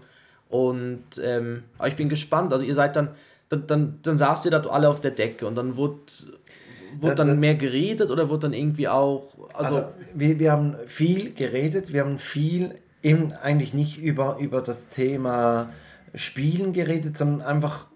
[0.48, 2.52] Und ähm, aber ich bin gespannt.
[2.52, 3.10] Also ihr seid dann,
[3.48, 5.96] dann, dann, dann saßt ihr da alle auf der Decke und dann wurde,
[6.98, 9.24] wurde dann mehr geredet oder wurde dann irgendwie auch.
[9.54, 14.60] Also, also wir, wir haben viel geredet, wir haben viel eben eigentlich nicht über, über
[14.60, 15.72] das Thema
[16.14, 17.86] Spielen geredet, sondern einfach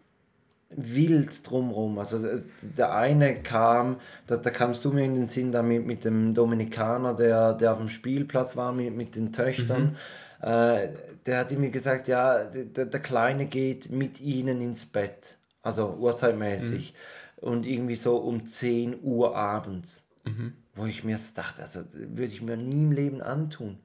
[0.76, 1.98] wild drumherum.
[1.98, 6.04] Also äh, der eine kam, da, da kamst du mir in den Sinn da mit,
[6.04, 9.96] dem Dominikaner, der, der auf dem Spielplatz war mit, mit den Töchtern.
[10.40, 10.48] Mhm.
[10.48, 10.88] Äh,
[11.26, 15.36] der hat mir gesagt, ja, der, der Kleine geht mit ihnen ins Bett.
[15.62, 16.92] Also uhrzeitmäßig.
[16.92, 16.98] Mhm.
[17.44, 20.06] Und irgendwie so um 10 Uhr abends.
[20.24, 20.54] Mhm.
[20.74, 23.78] Wo ich mir dachte, also würde ich mir nie im Leben antun.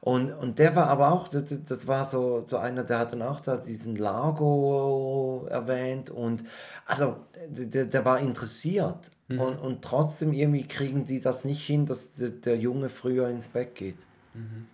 [0.00, 3.22] Und, und der war aber auch, das, das war so, so einer, der hat dann
[3.22, 6.44] auch da diesen Lago erwähnt und
[6.84, 7.16] also
[7.48, 9.10] der, der war interessiert.
[9.28, 9.40] Mhm.
[9.40, 13.48] Und, und trotzdem irgendwie kriegen sie das nicht hin, dass der, der Junge früher ins
[13.48, 13.96] Bett geht.
[14.34, 14.66] Mhm.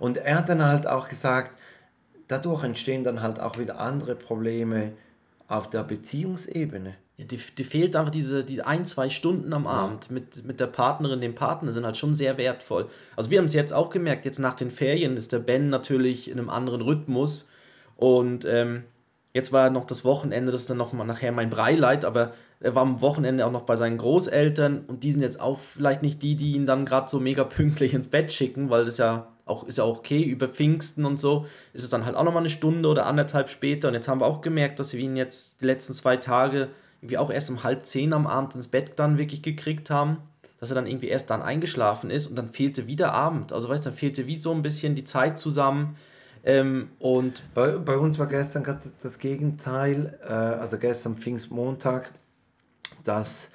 [0.00, 1.56] Und er hat dann halt auch gesagt,
[2.26, 4.92] dadurch entstehen dann halt auch wieder andere Probleme
[5.46, 6.96] auf der Beziehungsebene.
[7.16, 10.66] Ja, die, die fehlt einfach diese die ein, zwei Stunden am Abend mit, mit der
[10.66, 12.88] Partnerin, dem Partner sind halt schon sehr wertvoll.
[13.14, 16.28] Also wir haben es jetzt auch gemerkt, jetzt nach den Ferien ist der Ben natürlich
[16.28, 17.48] in einem anderen Rhythmus.
[17.96, 18.82] Und ähm,
[19.32, 22.82] jetzt war noch das Wochenende, das ist dann nochmal nachher mein Breileid, aber er war
[22.82, 26.34] am Wochenende auch noch bei seinen Großeltern und die sind jetzt auch vielleicht nicht die,
[26.34, 29.78] die ihn dann gerade so mega pünktlich ins Bett schicken, weil das ja auch, ist
[29.78, 32.88] ja auch okay, über Pfingsten und so ist es dann halt auch nochmal eine Stunde
[32.88, 33.88] oder anderthalb später.
[33.88, 36.68] Und jetzt haben wir auch gemerkt, dass wir ihn jetzt die letzten zwei Tage
[37.04, 40.18] irgendwie auch erst um halb zehn am Abend ins Bett dann wirklich gekriegt haben,
[40.58, 43.52] dass er dann irgendwie erst dann eingeschlafen ist und dann fehlte wieder Abend.
[43.52, 45.96] Also weißt du, dann fehlte wie so ein bisschen die Zeit zusammen.
[46.44, 52.10] Ähm, und bei, bei uns war gestern gerade das Gegenteil, äh, also gestern Pfingstmontag,
[53.04, 53.52] dass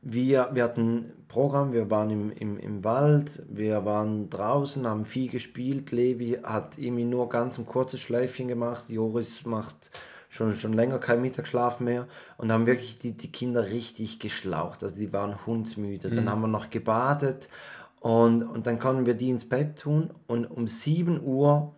[0.00, 5.28] wir, wir hatten Programm, wir waren im, im, im Wald, wir waren draußen, haben viel
[5.28, 5.92] gespielt.
[5.92, 9.90] Levi hat irgendwie nur ganz ein kurzes Schläfchen gemacht, Joris macht
[10.36, 14.84] schon, schon länger kein Mittagsschlaf mehr und haben wirklich die, die Kinder richtig geschlaucht.
[14.84, 16.08] Also die waren hundsmüde.
[16.08, 16.14] Mhm.
[16.14, 17.48] Dann haben wir noch gebadet
[18.00, 21.74] und, und dann konnten wir die ins Bett tun und um 7 Uhr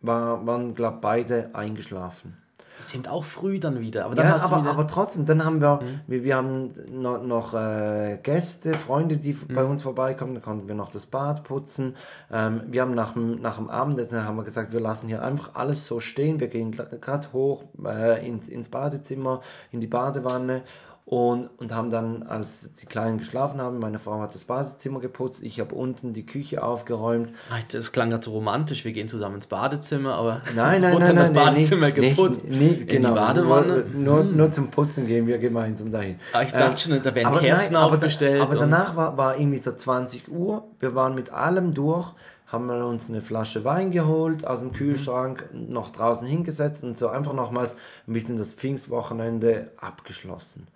[0.00, 2.36] war, waren, glaube beide eingeschlafen.
[2.80, 4.04] Sind auch früh dann wieder.
[4.04, 6.72] Aber dann ja, hast aber, du wieder, aber trotzdem, dann haben wir, wir, wir haben
[6.90, 11.44] noch, noch äh, Gäste, Freunde, die bei uns vorbeikommen, dann konnten wir noch das Bad
[11.44, 11.96] putzen.
[12.30, 15.54] Ähm, wir haben nach dem, nach dem Abendessen haben wir gesagt, wir lassen hier einfach
[15.54, 16.40] alles so stehen.
[16.40, 19.40] Wir gehen gerade hoch äh, ins, ins Badezimmer,
[19.72, 20.62] in die Badewanne
[21.10, 25.42] und, und haben dann, als die Kleinen geschlafen haben, meine Frau hat das Badezimmer geputzt,
[25.42, 27.30] ich habe unten die Küche aufgeräumt.
[27.72, 31.16] Das klang gerade so romantisch, wir gehen zusammen ins Badezimmer, aber Nein, nein, nein, dann
[31.16, 32.42] das nein, Badezimmer nee, geputzt.
[32.44, 33.08] Nee, nee, in genau.
[33.10, 33.84] die Badewanne.
[33.94, 36.18] Nur, nur, nur zum Putzen gehen wir gemeinsam dahin.
[36.34, 39.16] Ah, ich dachte schon, da werden aber Kerzen aber da- aufgestellt Aber und- danach war,
[39.16, 40.64] war irgendwie so 20 Uhr.
[40.78, 42.12] Wir waren mit allem durch,
[42.48, 47.08] haben wir uns eine Flasche Wein geholt aus dem Kühlschrank, noch draußen hingesetzt und so
[47.08, 50.66] einfach nochmals ein bisschen das Pfingstwochenende abgeschlossen.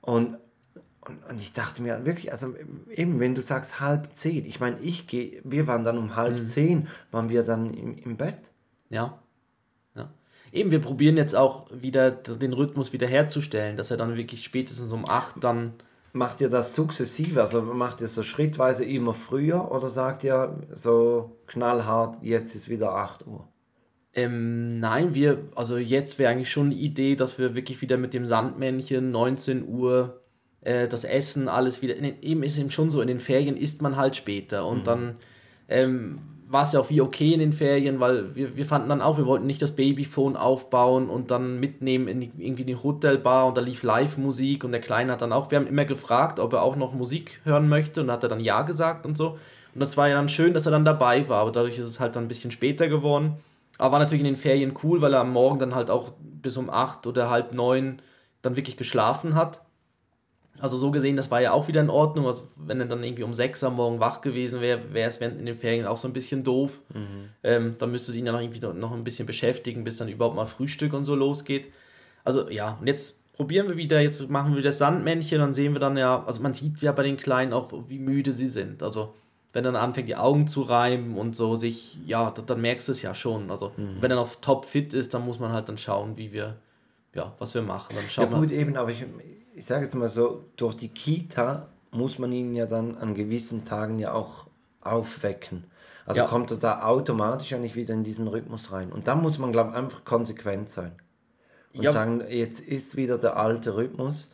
[0.00, 0.38] Und,
[1.00, 2.54] und, und ich dachte mir wirklich, also
[2.90, 6.48] eben, wenn du sagst halb zehn, ich meine, ich gehe, wir waren dann um halb
[6.48, 8.52] zehn, waren wir dann im, im Bett.
[8.88, 9.18] Ja.
[9.94, 10.10] ja.
[10.52, 14.92] Eben, wir probieren jetzt auch wieder den Rhythmus wieder herzustellen, dass er dann wirklich spätestens
[14.92, 15.74] um 8 dann.
[16.12, 17.40] Macht ihr das sukzessive?
[17.40, 22.96] Also macht ihr so schrittweise immer früher oder sagt ihr so knallhart, jetzt ist wieder
[22.96, 23.46] 8 Uhr?
[24.14, 28.12] Ähm, nein, wir, also jetzt wäre eigentlich schon die Idee, dass wir wirklich wieder mit
[28.12, 30.20] dem Sandmännchen 19 Uhr
[30.62, 31.94] äh, das Essen, alles wieder.
[31.94, 34.86] In den, eben ist eben schon so, in den Ferien isst man halt später und
[34.86, 35.16] dann
[35.68, 36.18] ähm,
[36.48, 39.16] war es ja auch wie okay in den Ferien, weil wir, wir fanden dann auch,
[39.16, 43.56] wir wollten nicht das Babyphone aufbauen und dann mitnehmen in die, irgendwie die Hotelbar und
[43.56, 46.62] da lief Live-Musik und der Kleine hat dann auch, wir haben immer gefragt, ob er
[46.62, 49.38] auch noch Musik hören möchte und dann hat er dann Ja gesagt und so.
[49.72, 52.00] Und das war ja dann schön, dass er dann dabei war, aber dadurch ist es
[52.00, 53.36] halt dann ein bisschen später geworden.
[53.80, 56.58] Aber war natürlich in den Ferien cool, weil er am Morgen dann halt auch bis
[56.58, 58.02] um acht oder halb neun
[58.42, 59.62] dann wirklich geschlafen hat.
[60.58, 62.26] Also so gesehen, das war ja auch wieder in Ordnung.
[62.26, 65.38] Also wenn er dann irgendwie um sechs am Morgen wach gewesen wäre, wäre es während
[65.38, 66.78] in den Ferien auch so ein bisschen doof.
[67.42, 70.36] Ähm, dann müsste es ihn ja noch irgendwie noch ein bisschen beschäftigen, bis dann überhaupt
[70.36, 71.72] mal Frühstück und so losgeht.
[72.22, 75.80] Also ja, und jetzt probieren wir wieder, jetzt machen wir das Sandmännchen, dann sehen wir
[75.80, 78.82] dann ja, also man sieht ja bei den Kleinen auch, wie müde sie sind.
[78.82, 79.14] Also
[79.52, 82.88] wenn er dann anfängt, die Augen zu reiben und so sich, ja, dann, dann merkst
[82.88, 83.50] du es ja schon.
[83.50, 86.56] Also wenn er noch top fit ist, dann muss man halt dann schauen, wie wir,
[87.14, 87.94] ja, was wir machen.
[87.96, 88.58] Dann Ja schauen gut, wir.
[88.58, 89.04] eben, aber ich,
[89.54, 93.64] ich sage jetzt mal so, durch die Kita muss man ihn ja dann an gewissen
[93.64, 94.46] Tagen ja auch
[94.80, 95.64] aufwecken.
[96.06, 96.26] Also Ja.
[96.28, 98.90] kommt er da automatisch eigentlich wieder in diesen Rhythmus rein.
[98.92, 100.92] Und da muss man, glaube ich, einfach konsequent sein.
[101.74, 101.90] Und Ja.
[101.92, 104.30] sagen, jetzt ist wieder der alte Rhythmus.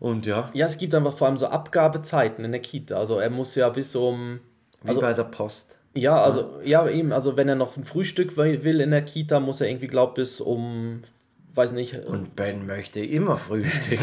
[0.00, 2.96] Und ja, Ja, es gibt einfach vor allem so Abgabezeiten in der Kita.
[2.96, 4.40] Also er muss ja bis um.
[4.82, 5.78] wie Also, bei der Post.
[5.94, 9.60] ja, also, ja, eben, also wenn er noch ein Frühstück will in der Kita, muss
[9.60, 11.02] er irgendwie, glaub bis um,
[11.54, 11.98] weiß nicht.
[12.06, 13.98] Und Ben möchte immer Frühstück.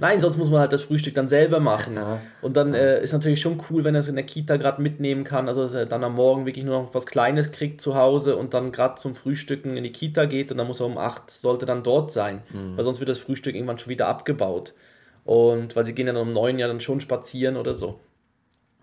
[0.00, 1.96] Nein, sonst muss man halt das Frühstück dann selber machen.
[1.96, 2.20] Ja.
[2.42, 5.24] Und dann äh, ist natürlich schon cool, wenn er es in der Kita gerade mitnehmen
[5.24, 5.48] kann.
[5.48, 8.52] Also, dass er dann am Morgen wirklich nur noch was Kleines kriegt zu Hause und
[8.52, 11.64] dann gerade zum Frühstücken in die Kita geht und dann muss er um 8 sollte
[11.64, 12.42] dann dort sein.
[12.76, 14.74] Weil sonst wird das Frühstück irgendwann schon wieder abgebaut.
[15.28, 18.00] Und weil sie gehen dann um 9 ja dann schon spazieren oder so.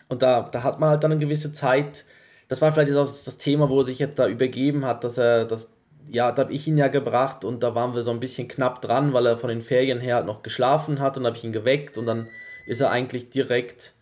[0.09, 2.05] Und da, da hat man halt dann eine gewisse Zeit.
[2.49, 5.45] Das war vielleicht das, das Thema, wo er sich jetzt da übergeben hat, dass er
[5.45, 5.71] das,
[6.07, 8.79] ja, da habe ich ihn ja gebracht und da waren wir so ein bisschen knapp
[8.79, 11.51] dran, weil er von den Ferien her halt noch geschlafen hat und habe ich ihn
[11.51, 12.27] geweckt und dann
[12.67, 13.93] ist er eigentlich direkt,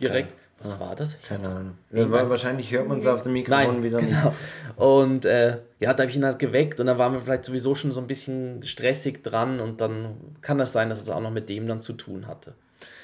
[0.00, 1.14] direkt, was war das?
[1.14, 1.78] Ich Keine Ahnung.
[1.92, 4.10] Ja, wahrscheinlich hört man es auf dem Mikrofon Nein, wieder nicht.
[4.10, 4.34] genau.
[4.76, 7.74] Und äh, ja, da habe ich ihn halt geweckt und dann waren wir vielleicht sowieso
[7.74, 11.30] schon so ein bisschen stressig dran und dann kann das sein, dass es auch noch
[11.30, 12.54] mit dem dann zu tun hatte.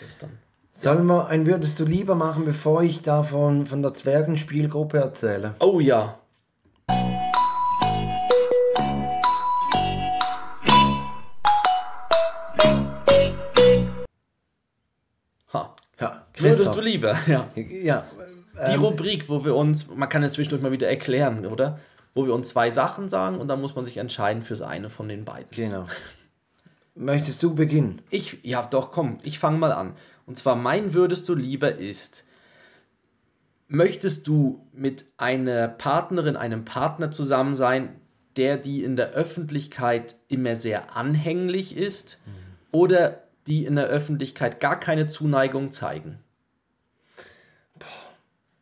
[0.01, 0.31] Das dann
[0.81, 5.55] Sollen wir ein Würdest du lieber machen, bevor ich davon von der Zwergenspielgruppe erzähle?
[5.59, 6.21] Oh ja.
[16.39, 17.49] Würdest du lieber, ja.
[17.55, 18.05] Ja,
[18.67, 21.79] Die ähm, Rubrik, wo wir uns, man kann es zwischendurch mal wieder erklären, oder?
[22.15, 25.09] Wo wir uns zwei Sachen sagen und dann muss man sich entscheiden fürs eine von
[25.09, 25.51] den beiden.
[25.51, 25.87] genau.
[26.95, 28.03] Möchtest du beginnen?
[28.11, 29.95] Ich, ja doch, komm, ich fange mal an.
[30.27, 32.25] Und zwar mein würdest du lieber ist,
[33.69, 38.01] möchtest du mit einer Partnerin, einem Partner zusammen sein,
[38.37, 42.19] der die in der Öffentlichkeit immer sehr anhänglich ist
[42.73, 46.19] oder die in der Öffentlichkeit gar keine Zuneigung zeigen?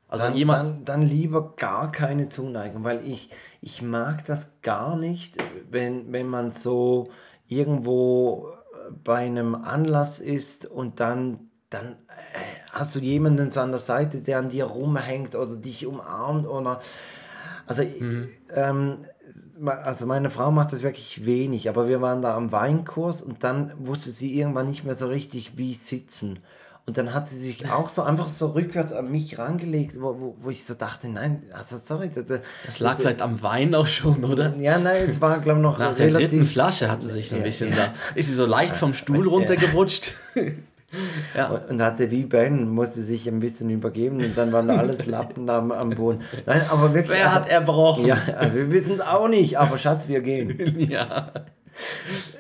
[0.09, 4.97] Also Dann, jemand, dann, dann lieber gar keine Zuneigung, weil ich, ich mag das gar
[4.97, 5.37] nicht,
[5.71, 7.09] wenn, wenn man so
[7.49, 12.39] irgendwo äh, bei einem Anlass ist und dann, dann äh,
[12.71, 16.81] hast du jemanden so an der Seite, der an dir rumhängt oder dich umarmt oder
[17.67, 17.83] also,
[18.55, 18.99] ähm,
[19.59, 23.45] ma- also meine Frau macht das wirklich wenig, aber wir waren da am Weinkurs und
[23.45, 26.39] dann wusste sie irgendwann nicht mehr so richtig, wie sitzen.
[26.89, 30.37] Und dann hat sie sich auch so einfach so rückwärts an mich rangelegt, wo, wo,
[30.41, 32.11] wo ich so dachte, nein, also sorry.
[32.15, 34.55] Das, das lag vielleicht am Wein auch schon, oder?
[34.57, 37.37] Ja, nein, es war, glaube ich, noch Nach der dritten Flasche hat sie sich so
[37.37, 37.77] ein bisschen ja.
[37.77, 40.15] da, ist sie so leicht vom Stuhl runtergerutscht.
[41.37, 41.49] ja.
[41.69, 45.73] Und hatte wie Ben, musste sich ein bisschen übergeben und dann waren alles Lappen am,
[45.73, 46.21] am Boden.
[46.47, 47.19] Nein, aber wirklich.
[47.19, 48.07] Wer also, hat erbrochen?
[48.07, 50.79] Ja, also wir wissen es auch nicht, aber Schatz, wir gehen.
[50.89, 51.33] ja.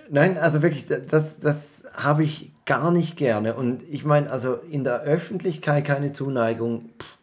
[0.08, 3.54] Nein, also wirklich, das, das habe ich gar nicht gerne.
[3.54, 7.18] Und ich meine, also in der Öffentlichkeit keine Zuneigung, pff,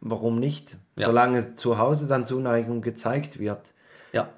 [0.00, 0.76] warum nicht?
[0.96, 1.06] Ja.
[1.06, 3.72] Solange zu Hause dann Zuneigung gezeigt wird.
[4.12, 4.30] Ja.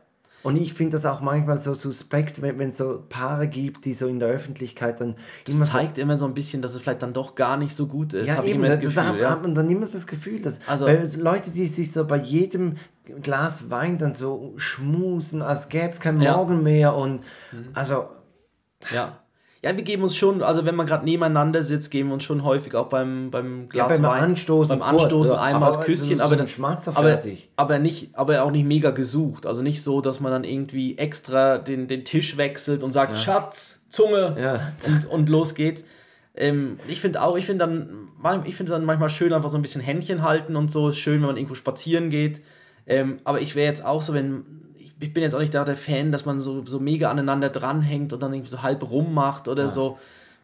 [0.42, 4.08] Und ich finde das auch manchmal so suspekt, wenn es so Paare gibt, die so
[4.08, 5.14] in der Öffentlichkeit dann.
[5.44, 7.74] Das immer zeigt so, immer so ein bisschen, dass es vielleicht dann doch gar nicht
[7.74, 8.26] so gut ist.
[8.26, 9.30] Ja, eben, das, Gefühl, das hat, ja.
[9.30, 12.74] hat, man dann immer das Gefühl, dass also, Leute, die sich so bei jedem
[13.22, 16.62] Glas Wein dann so schmusen, als gäbe es kein Morgen ja.
[16.62, 17.68] mehr und mhm.
[17.74, 18.08] also.
[18.92, 19.21] Ja.
[19.64, 22.42] Ja, wir geben uns schon, also wenn man gerade nebeneinander sitzt, geben wir uns schon
[22.42, 26.18] häufig auch beim, beim Glas ja, beim Wein, Anstoßen, beim Anstoßen kurz, einmal das Küsschen,
[26.18, 26.48] so aber, dann,
[26.94, 27.20] aber,
[27.54, 29.46] aber, nicht, aber auch nicht mega gesucht.
[29.46, 33.18] Also nicht so, dass man dann irgendwie extra den, den Tisch wechselt und sagt, ja.
[33.18, 34.72] Schatz, Zunge ja.
[34.88, 35.84] und, und los geht's.
[36.34, 39.62] Ähm, ich finde auch, ich finde dann, ich finde dann manchmal schön, einfach so ein
[39.62, 40.88] bisschen Händchen halten und so.
[40.88, 42.40] Ist schön, wenn man irgendwo spazieren geht.
[42.88, 44.44] Ähm, aber ich wäre jetzt auch so, wenn
[45.02, 48.12] ich bin jetzt auch nicht da der Fan, dass man so, so mega aneinander dranhängt
[48.12, 49.68] und dann irgendwie so halb rummacht oder ja.
[49.68, 49.98] so.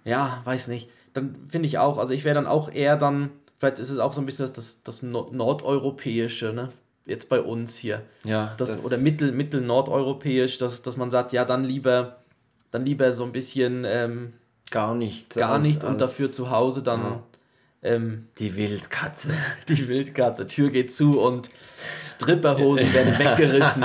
[0.05, 0.91] Ja, weiß nicht.
[1.15, 4.13] Dann finde ich auch, also ich wäre dann auch eher dann, vielleicht ist es auch
[4.13, 6.71] so ein bisschen das, das, das nordeuropäische, ne?
[7.07, 8.03] Jetzt bei uns hier.
[8.25, 8.55] Ja.
[8.59, 12.19] Das, das oder mittel, mittel nordeuropäisch, dass, dass man sagt, ja, dann lieber,
[12.71, 14.33] dann lieber so ein bisschen ähm,
[14.71, 15.37] gar nicht.
[15.37, 17.01] Gar als, nicht und dafür zu Hause dann.
[17.01, 17.23] Ja.
[17.81, 19.31] Ähm, die Wildkatze.
[19.69, 20.49] Die Wildkatze.
[20.49, 21.49] Tür geht zu und
[22.03, 23.85] Stripperhosen werden weggerissen.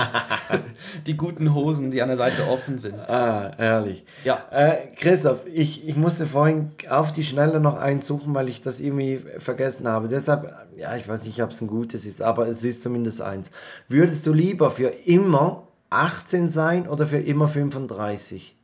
[1.06, 2.96] die guten Hosen, die an der Seite offen sind.
[2.96, 4.04] Ah, ehrlich.
[4.24, 4.48] Ja.
[4.50, 8.80] Äh, Christoph, ich, ich musste vorhin auf die Schnelle noch eins suchen, weil ich das
[8.80, 10.08] irgendwie vergessen habe.
[10.08, 13.52] Deshalb, ja, ich weiß nicht, ob es ein gutes ist, aber es ist zumindest eins.
[13.88, 18.58] Würdest du lieber für immer 18 sein oder für immer 35?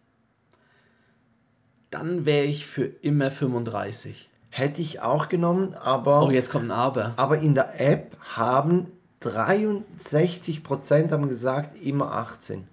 [1.92, 4.30] Dann wäre ich für immer 35.
[4.50, 6.24] Hätte ich auch genommen, aber.
[6.24, 7.14] Oh, jetzt kommt ein Aber.
[7.18, 8.88] Aber in der App haben
[9.22, 12.68] 63% haben gesagt, immer 18.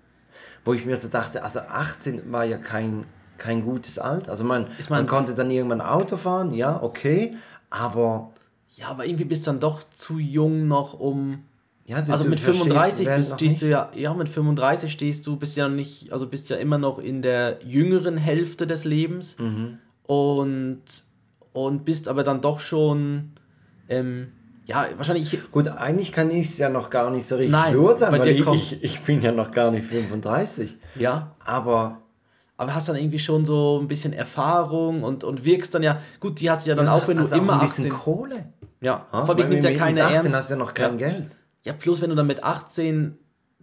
[0.64, 3.05] Wo ich mir so dachte, also 18 war ja kein,
[3.39, 4.31] kein gutes Alter.
[4.31, 7.37] Also man, man, man konnte dann irgendwann Auto fahren, ja, okay,
[7.70, 8.33] aber...
[8.77, 11.45] Ja, aber irgendwie bist du dann doch zu jung noch, um...
[11.87, 15.37] Ja, du, also du mit 35 bist, stehst du ja, ja, mit 35 stehst du,
[15.37, 19.79] bist ja nicht, also bist ja immer noch in der jüngeren Hälfte des Lebens mhm.
[20.03, 20.83] und,
[21.57, 23.33] und bist aber dann doch schon,
[23.89, 24.29] ähm,
[24.67, 25.51] ja, wahrscheinlich.
[25.51, 28.73] Gut, eigentlich kann ich es ja noch gar nicht so richtig Nein, beurteilen, weil ich,
[28.73, 30.77] ich, ich, bin ja noch gar nicht 35.
[30.97, 31.35] Ja.
[31.45, 32.03] Aber.
[32.59, 36.01] Aber hast dann irgendwie schon so ein bisschen Erfahrung und, und wirkst dann ja.
[36.21, 37.57] Gut, die hast du ja dann ja, auch, wenn du immer.
[37.57, 38.47] Auch ein bisschen 18, Kohle.
[38.81, 39.25] Ja, ha?
[39.25, 40.37] vor allem nimmt ja keine mit 18 ernst.
[40.37, 41.09] hast du ja noch kein ja.
[41.09, 41.31] Geld.
[41.65, 43.17] Ja, plus wenn du dann mit 18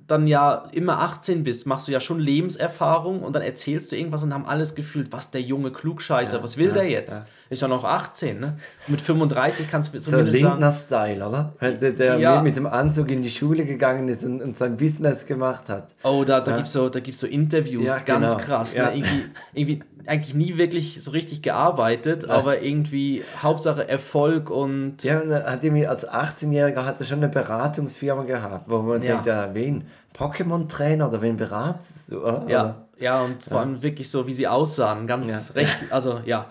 [0.07, 4.23] dann ja immer 18 bist, machst du ja schon Lebenserfahrung und dann erzählst du irgendwas
[4.23, 7.13] und haben alles gefühlt, was der junge Klugscheißer, ja, was will ja, der jetzt?
[7.13, 7.25] Ja.
[7.49, 8.57] Ist ja noch 18, ne?
[8.87, 11.53] Mit 35 kannst du so Lindner-Style, oder?
[11.61, 12.41] Der, der ja.
[12.41, 15.93] mit dem Anzug in die Schule gegangen ist und, und sein Business gemacht hat.
[16.03, 16.57] Oh, da, da ja.
[16.57, 18.37] gibt es so, so Interviews, ganz genau.
[18.37, 18.75] krass.
[18.75, 18.95] Ne?
[18.95, 19.23] Irgendwie,
[19.53, 25.03] irgendwie eigentlich nie wirklich so richtig gearbeitet, aber irgendwie Hauptsache Erfolg und.
[25.03, 29.25] Ja, und hat irgendwie als 18-Jähriger hat er schon eine Beratungsfirma gehabt, wo man denkt,
[29.25, 29.85] ja, wen?
[30.17, 32.21] Pokémon-Trainer oder wen beratest du?
[32.21, 32.45] Oder?
[32.47, 36.49] Ja, ja, und vor allem wirklich so, wie sie aussahen, ganz recht, also ja.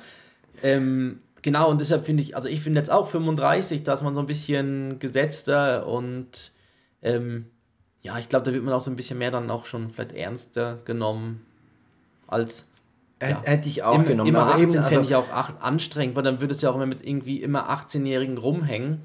[0.63, 4.21] Ähm, genau, und deshalb finde ich, also ich finde jetzt auch 35, dass man so
[4.21, 6.53] ein bisschen gesetzter und
[7.03, 7.47] ähm,
[8.03, 10.13] ja, ich glaube, da wird man auch so ein bisschen mehr dann auch schon vielleicht
[10.13, 11.47] ernster genommen
[12.27, 12.67] als.
[13.21, 13.41] Ja.
[13.45, 14.29] Hätte ich auch Im, genommen.
[14.29, 15.31] Immer 18 also, fände ich auch
[15.61, 19.03] anstrengend, weil dann würde es ja auch immer mit irgendwie immer 18-Jährigen rumhängen.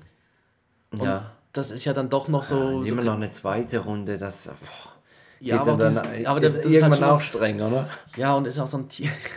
[0.90, 1.32] Und ja.
[1.58, 2.82] Das ist ja dann doch noch so.
[2.84, 4.48] Ja, immer noch eine zweite Runde, das.
[4.48, 4.94] Boah,
[5.40, 7.88] ja, aber, dann, das, aber das, das irgendwann ist halt auch streng, oder?
[8.16, 8.88] Ja, und ist auch so ein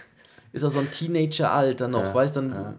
[0.52, 2.50] ist auch so ein Teenager-Alter noch, ja, weißt dann.
[2.50, 2.74] Ja.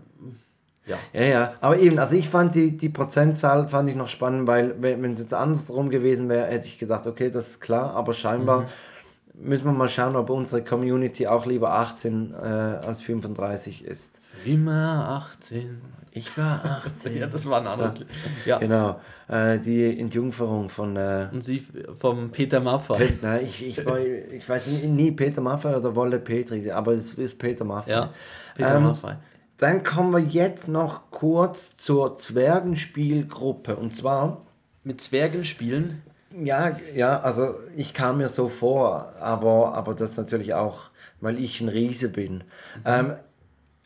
[0.88, 0.98] Ja.
[1.14, 4.82] ja, ja, aber eben, also ich fand die, die Prozentzahl fand ich noch spannend, weil
[4.82, 8.62] wenn es jetzt andersrum gewesen wäre, hätte ich gedacht, okay, das ist klar, aber scheinbar
[8.62, 9.48] mhm.
[9.48, 14.22] müssen wir mal schauen, ob unsere Community auch lieber 18 äh, als 35 ist.
[14.44, 15.82] Immer 18.
[16.14, 17.18] Ich war 18.
[17.18, 18.08] ja, das war ein anderes Lied.
[18.46, 18.60] Ja.
[18.60, 19.00] Genau.
[19.30, 20.98] Äh, die Entjungferung von.
[20.98, 21.66] Äh, Und sie
[21.98, 22.98] vom Peter Maffay.
[22.98, 23.78] Pe nein, ich, ich,
[24.32, 27.92] ich weiß nie, nie Peter Maffay oder Wolle Petri, aber es ist Peter Maffay.
[27.92, 28.10] Ja,
[28.56, 29.16] Peter ähm, Maffay.
[29.58, 33.76] Dann kommen wir jetzt noch kurz zur Zwergenspielgruppe.
[33.76, 34.42] Und zwar.
[34.84, 36.02] Mit Zwergenspielen?
[36.44, 40.90] Ja, ja, also ich kam mir so vor, aber, aber das natürlich auch,
[41.20, 42.36] weil ich ein Riese bin.
[42.36, 42.42] Mhm.
[42.86, 43.14] Ähm,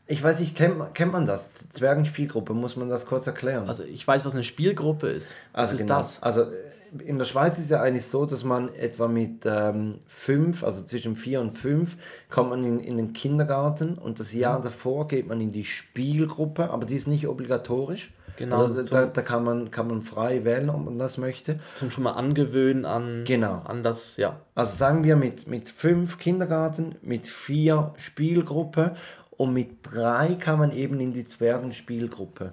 [0.07, 1.53] Ich weiß nicht, kennt, kennt man das?
[1.69, 3.67] Zwergenspielgruppe, muss man das kurz erklären?
[3.67, 5.33] Also ich weiß, was eine Spielgruppe ist.
[5.53, 5.97] Was Also ist genau.
[5.97, 6.21] das?
[6.21, 6.47] Also äh,
[7.03, 11.15] in der Schweiz ist ja eigentlich so, dass man etwa mit ähm, fünf, also zwischen
[11.15, 11.97] vier und fünf,
[12.29, 14.39] kommt man in, in den Kindergarten und das Mhm.
[14.41, 18.13] Jahr davor geht man in die Spielgruppe, aber die ist nicht obligatorisch.
[18.37, 21.59] Genau, Also da, da kann man, kann man frei wählen, ob man das möchte.
[21.75, 23.61] Zum schon mal angewöhnen an, Genau.
[23.63, 24.41] an das, ja.
[24.55, 28.95] Also sagen wir mit, mit fünf Kindergarten, mit vier Spielgruppe
[29.37, 32.51] und mit drei kann man eben in die Zwergenspielgruppe.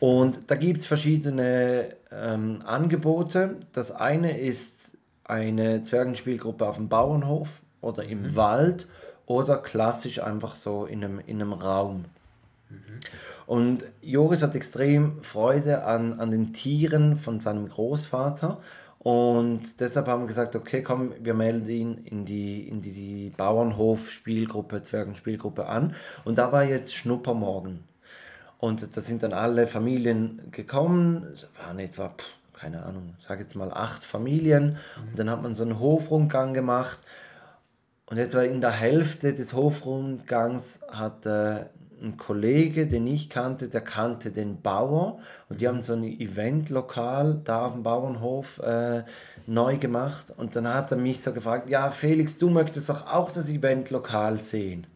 [0.00, 3.56] Und da gibt es verschiedene ähm, Angebote.
[3.72, 7.48] Das eine ist eine Zwergenspielgruppe auf dem Bauernhof
[7.80, 8.88] oder im Wald
[9.26, 12.06] oder klassisch einfach so in einem, in einem Raum.
[13.46, 18.60] Und Joris hat extrem Freude an, an den Tieren von seinem Großvater.
[19.02, 23.32] Und deshalb haben wir gesagt, okay, komm, wir melden ihn in die, in die, die
[23.34, 25.94] Bauernhof-Spielgruppe, Zwergenspielgruppe an.
[26.24, 27.84] Und da war jetzt Schnuppermorgen.
[28.58, 31.26] Und da sind dann alle Familien gekommen.
[31.32, 34.76] Es waren etwa, pff, keine Ahnung, sag jetzt mal acht Familien.
[35.10, 36.98] Und dann hat man so einen Hofrundgang gemacht.
[38.04, 41.64] Und etwa in der Hälfte des Hofrundgangs hat äh,
[42.02, 45.18] ein Kollege, den ich kannte, der kannte den Bauer.
[45.48, 49.04] Und die haben so ein Eventlokal da auf dem Bauernhof äh,
[49.46, 50.32] neu gemacht.
[50.36, 54.40] Und dann hat er mich so gefragt, ja Felix, du möchtest doch auch das Eventlokal
[54.40, 54.86] sehen.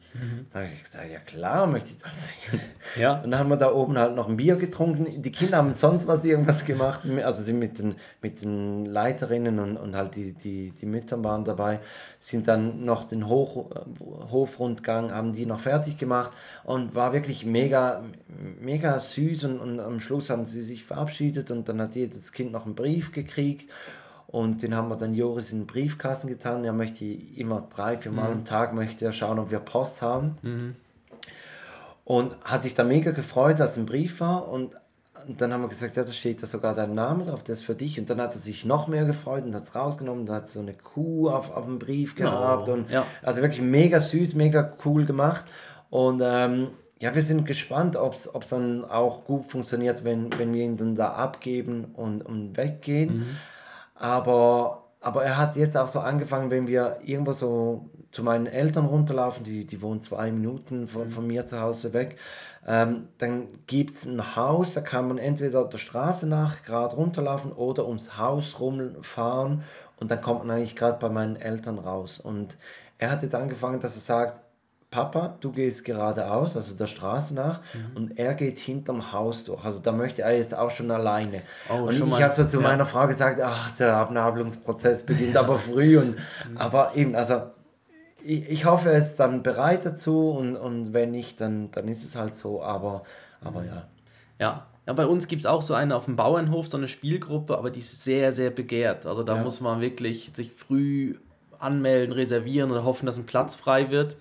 [0.52, 2.60] Da habe ich gesagt, ja klar möchte ich das sehen.
[2.96, 3.20] Ja.
[3.22, 5.20] Und dann haben wir da oben halt noch ein Bier getrunken.
[5.20, 7.02] Die Kinder haben sonst was irgendwas gemacht.
[7.24, 11.44] Also sind mit den, mit den Leiterinnen und, und halt die, die, die Mütter waren
[11.44, 11.80] dabei,
[12.20, 13.70] sind dann noch den Hoch,
[14.30, 18.04] Hofrundgang, haben die noch fertig gemacht und war wirklich mega,
[18.60, 19.44] mega süß.
[19.44, 22.76] Und, und am Schluss haben sie sich verabschiedet und dann hat jedes Kind noch einen
[22.76, 23.70] Brief gekriegt.
[24.34, 26.64] Und den haben wir dann Joris in den Briefkasten getan.
[26.64, 30.38] Er möchte immer drei, vier Mal am Tag möchte er schauen, ob wir Post haben.
[32.04, 34.48] Und hat sich da mega gefreut, als ein Brief war.
[34.48, 34.76] Und
[35.28, 37.76] dann haben wir gesagt, ja, da steht da sogar dein Name drauf, der ist für
[37.76, 37.96] dich.
[38.00, 40.26] Und dann hat er sich noch mehr gefreut und hat es rausgenommen.
[40.26, 42.68] Dann hat so eine Kuh auf, auf dem Brief gehabt.
[42.68, 43.06] und ja.
[43.22, 45.44] Also wirklich mega süß, mega cool gemacht.
[45.90, 50.64] Und ähm, ja, wir sind gespannt, ob es dann auch gut funktioniert, wenn, wenn wir
[50.64, 53.36] ihn dann da abgeben und, und weggehen.
[53.94, 58.86] Aber, aber er hat jetzt auch so angefangen, wenn wir irgendwo so zu meinen Eltern
[58.86, 62.16] runterlaufen, die, die wohnen zwei Minuten von, von mir zu Hause weg,
[62.66, 67.52] ähm, dann gibt es ein Haus, da kann man entweder der Straße nach gerade runterlaufen
[67.52, 69.62] oder ums Haus rumfahren
[69.98, 72.20] und dann kommt man eigentlich gerade bei meinen Eltern raus.
[72.20, 72.56] Und
[72.98, 74.40] er hat jetzt angefangen, dass er sagt,
[74.94, 77.96] Papa, du gehst geradeaus, also der Straße nach, Mhm.
[77.96, 79.64] und er geht hinterm Haus durch.
[79.64, 81.42] Also da möchte er jetzt auch schon alleine.
[81.68, 82.68] Oh, und schon ich habe so zu ja.
[82.68, 85.98] meiner Frau gesagt, ach, der Abnabelungsprozess beginnt aber früh.
[85.98, 86.10] Und,
[86.48, 86.56] Mhm.
[86.58, 87.42] aber eben, also
[88.24, 92.04] ich, ich hoffe, er ist dann bereit dazu und, und wenn nicht, dann, dann ist
[92.04, 92.62] es halt so.
[92.62, 93.02] Aber,
[93.42, 93.66] aber Mhm.
[93.66, 93.82] ja.
[94.38, 94.66] Ja.
[94.86, 97.70] Ja, bei uns gibt es auch so eine auf dem Bauernhof, so eine Spielgruppe, aber
[97.70, 99.06] die ist sehr, sehr begehrt.
[99.06, 99.42] Also da Ja.
[99.42, 101.16] muss man wirklich sich früh
[101.58, 104.16] anmelden, reservieren und hoffen, dass ein Platz frei wird.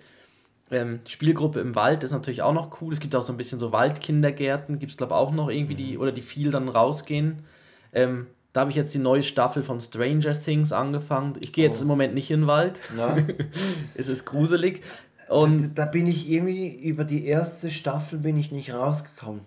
[0.72, 2.94] Ähm, Spielgruppe im Wald ist natürlich auch noch cool.
[2.94, 5.98] Es gibt auch so ein bisschen so Waldkindergärten, gibt es glaube auch noch irgendwie, die,
[5.98, 7.44] oder die viel dann rausgehen.
[7.92, 11.34] Ähm, da habe ich jetzt die neue Staffel von Stranger Things angefangen.
[11.42, 12.80] Ich gehe jetzt im Moment nicht in den Wald.
[12.98, 13.18] Ja.
[13.96, 14.82] es ist gruselig.
[15.30, 19.42] Und da bin ich irgendwie über die erste Staffel bin ich nicht rausgekommen.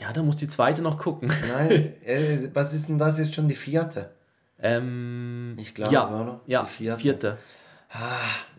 [0.00, 1.30] ja, da muss die zweite noch gucken.
[1.52, 4.10] Nein, äh, was ist denn das jetzt schon die vierte?
[4.62, 6.40] Ähm, Ich glaube, ja, oder?
[6.46, 7.00] Ja, Die vierte.
[7.00, 7.38] vierte.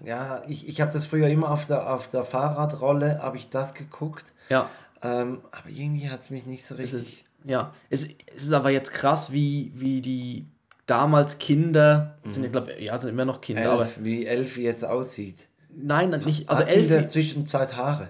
[0.04, 3.74] Ja, ich, ich habe das früher immer auf der, auf der Fahrradrolle, habe ich das
[3.74, 4.26] geguckt.
[4.50, 4.70] Ja,
[5.02, 7.26] Ähm, aber irgendwie hat es mich nicht so es ist, richtig.
[7.46, 7.74] ja.
[7.90, 10.46] Es, es ist aber jetzt krass, wie, wie die
[10.86, 14.84] damals Kinder, sind ja, glaube ja, sind immer noch Kinder, aber Elf, wie Elfie jetzt
[14.84, 15.48] aussieht.
[15.70, 18.10] nein, nicht, also hat sie in der Zwischenzeit Haare?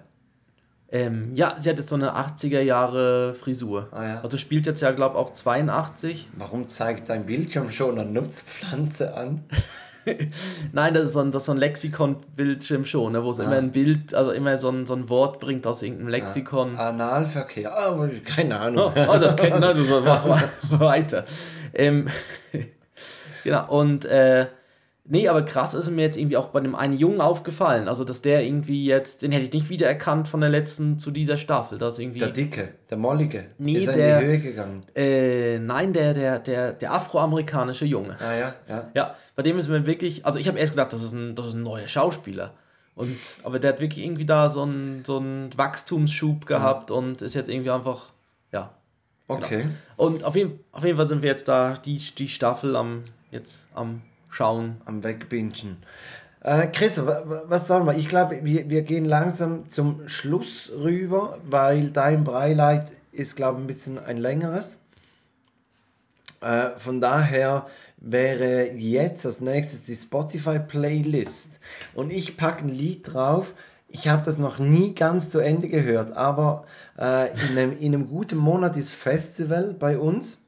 [0.92, 3.88] ähm, ja, sie hat jetzt so eine 80er Jahre Frisur.
[3.92, 4.22] Ah, ja.
[4.22, 6.28] Also spielt jetzt ja, glaube ich, auch 82.
[6.38, 9.44] Warum zeigt dein Bildschirm schon eine Nutzpflanze an?
[10.74, 13.58] Nein, das ist so ein, das ist so ein Lexikon-Bildschirm schon, ne, wo es immer
[13.58, 16.76] ein Bild, also immer so ein, so ein Wort bringt aus irgendeinem Lexikon.
[16.78, 17.72] Analverkehr.
[17.76, 18.94] Ah, keine Oh, Ahnung.
[18.96, 21.26] oh, das kennt man, du mach mal weiter.
[21.74, 22.08] Ähm,
[23.44, 24.48] genau, und äh,
[25.04, 28.22] nee, aber krass ist mir jetzt irgendwie auch bei dem einen Jungen aufgefallen, also dass
[28.22, 32.00] der irgendwie jetzt, den hätte ich nicht wiedererkannt von der letzten zu dieser Staffel, das
[32.00, 33.46] irgendwie, Der Dicke, der Mollige.
[33.58, 34.84] Nee, ist er der- in die Höhe gegangen.
[34.96, 38.16] äh, nein, der, der, der, der afroamerikanische Junge.
[38.20, 38.92] Ah ja, ja.
[38.94, 41.48] Ja, bei dem ist mir wirklich, also ich habe erst gedacht, das ist ein, das
[41.48, 42.54] ist ein neuer Schauspieler.
[42.94, 47.34] Und, aber der hat wirklich irgendwie da so einen, so einen Wachstumsschub gehabt und ist
[47.34, 48.10] jetzt irgendwie einfach,
[48.52, 48.72] ja,
[49.28, 49.70] Okay.
[49.96, 53.66] Und auf jeden, auf jeden Fall sind wir jetzt da, die, die Staffel am, jetzt
[53.74, 54.82] am Schauen.
[54.86, 55.78] Am Wegbingen.
[56.40, 57.96] Äh, Chris, was sollen wir?
[57.96, 63.64] Ich glaube, wir, wir gehen langsam zum Schluss rüber, weil dein Breileid ist, glaube ich,
[63.64, 64.78] ein bisschen ein längeres.
[66.40, 67.68] Äh, von daher
[67.98, 71.60] wäre jetzt als nächstes die Spotify-Playlist.
[71.94, 73.54] Und ich packe ein Lied drauf.
[73.90, 76.64] Ich habe das noch nie ganz zu Ende gehört, aber
[76.98, 80.41] äh, in, einem, in einem guten Monat ist Festival bei uns.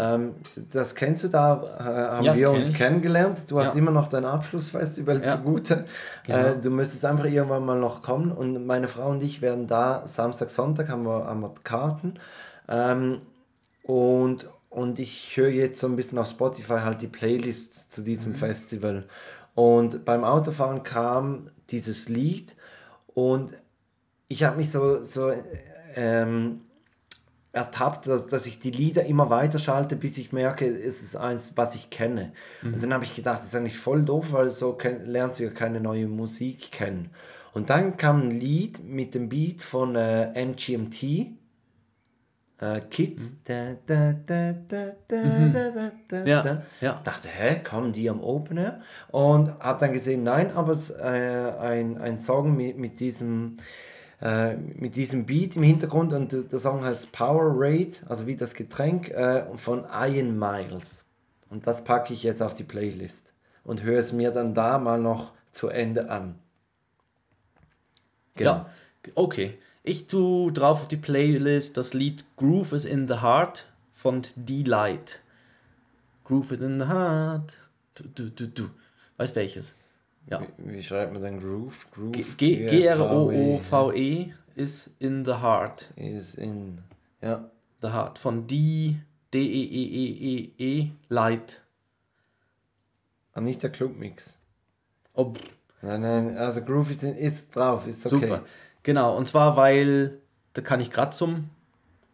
[0.00, 0.36] Ähm,
[0.70, 2.76] das kennst du, da äh, haben ja, wir uns ich.
[2.76, 3.50] kennengelernt.
[3.50, 3.80] Du hast ja.
[3.80, 5.36] immer noch dein Abschlussfestival ja.
[5.36, 5.80] zugute.
[6.24, 6.38] Genau.
[6.38, 10.06] Äh, du müsstest einfach irgendwann mal noch kommen und meine Frau und ich werden da
[10.06, 12.14] Samstag, Sonntag haben wir, haben wir Karten.
[12.68, 13.22] Ähm,
[13.82, 18.32] und, und ich höre jetzt so ein bisschen auf Spotify halt die Playlist zu diesem
[18.32, 18.36] mhm.
[18.36, 19.04] Festival.
[19.56, 22.54] Und beim Autofahren kam dieses Lied
[23.14, 23.52] und
[24.28, 25.32] ich habe mich so, so
[25.96, 26.60] ähm,
[27.58, 31.56] ertappt, dass, dass ich die Lieder immer weiter schalte, bis ich merke, es ist eins,
[31.56, 32.32] was ich kenne.
[32.62, 32.74] Mhm.
[32.74, 35.50] Und dann habe ich gedacht, das ist eigentlich voll doof, weil so lernst du ja
[35.50, 37.10] keine neue Musik kennen.
[37.52, 41.02] Und dann kam ein Lied mit dem Beat von äh, MGMT,
[42.60, 43.42] äh, Kids.
[43.42, 45.52] Da, da, da, da, mhm.
[45.52, 47.00] da, da, da, ja, ja.
[47.02, 48.80] Dachte, hä, kommen die am Opener?
[49.10, 53.56] Und habe dann gesehen, nein, aber es äh, ein, ein Song mit, mit diesem
[54.20, 58.54] äh, mit diesem Beat im Hintergrund und der Song heißt Power Raid, also wie das
[58.54, 61.06] Getränk äh, von Iron Miles.
[61.50, 65.00] Und das packe ich jetzt auf die Playlist und höre es mir dann da mal
[65.00, 66.34] noch zu Ende an.
[68.34, 68.52] Genau.
[68.52, 68.70] Ja,
[69.14, 69.58] okay.
[69.82, 75.20] Ich tue drauf auf die Playlist das Lied Groove is in the Heart von D-Light.
[76.24, 77.54] Groove is in the Heart.
[77.94, 78.70] Du, du, du, du.
[79.16, 79.74] Weißt welches?
[80.30, 80.42] Ja.
[80.58, 81.86] Wie, wie schreibt man denn Groove?
[81.92, 85.92] Groove G-R-O-O-V-E ist in the heart.
[85.96, 86.78] Ist in,
[87.22, 87.50] ja.
[87.80, 88.18] The heart.
[88.18, 88.96] Von D,
[89.32, 91.62] D-E-E-E-E, -E, Light.
[93.32, 94.40] Aber nicht der Clubmix.
[95.14, 95.38] Ob.
[95.80, 98.26] Nein, nein, also Groove ist, ist drauf, ist okay.
[98.26, 98.44] Super.
[98.82, 100.18] Genau, und zwar, weil,
[100.54, 101.50] da kann ich gerade zum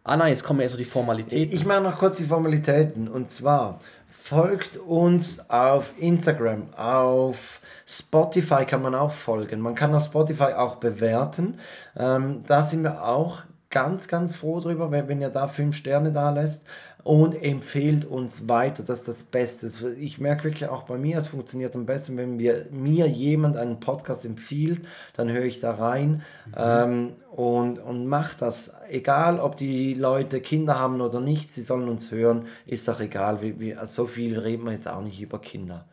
[0.06, 1.56] Ah nein, jetzt kommen erst so die Formalitäten.
[1.56, 3.08] Ich mache noch kurz die Formalitäten.
[3.08, 9.60] Und zwar folgt uns auf Instagram, auf Spotify kann man auch folgen.
[9.60, 11.58] Man kann auf Spotify auch bewerten.
[11.96, 16.12] Ähm, da sind wir auch ganz, ganz froh drüber, wenn, wenn ihr da fünf Sterne
[16.12, 16.64] da lässt
[17.04, 18.82] und empfehlt uns weiter.
[18.82, 19.70] Das ist das Beste.
[20.00, 23.78] Ich merke wirklich auch bei mir, es funktioniert am besten, wenn wir, mir jemand einen
[23.78, 24.80] Podcast empfiehlt,
[25.12, 26.52] dann höre ich da rein mhm.
[26.56, 28.74] ähm, und, und macht das.
[28.88, 33.42] Egal, ob die Leute Kinder haben oder nicht, sie sollen uns hören, ist doch egal.
[33.42, 35.84] Wie, wie, so viel reden wir jetzt auch nicht über Kinder.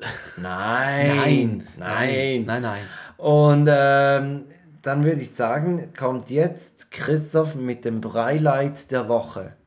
[0.36, 2.82] Nein, nein, nein, nein, nein.
[3.16, 4.44] Und ähm,
[4.82, 9.57] dann würde ich sagen, kommt jetzt Christoph mit dem Breileit der Woche.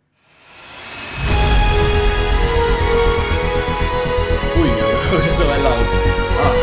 [5.12, 5.76] Das ist aber laut.
[6.39, 6.53] Ah.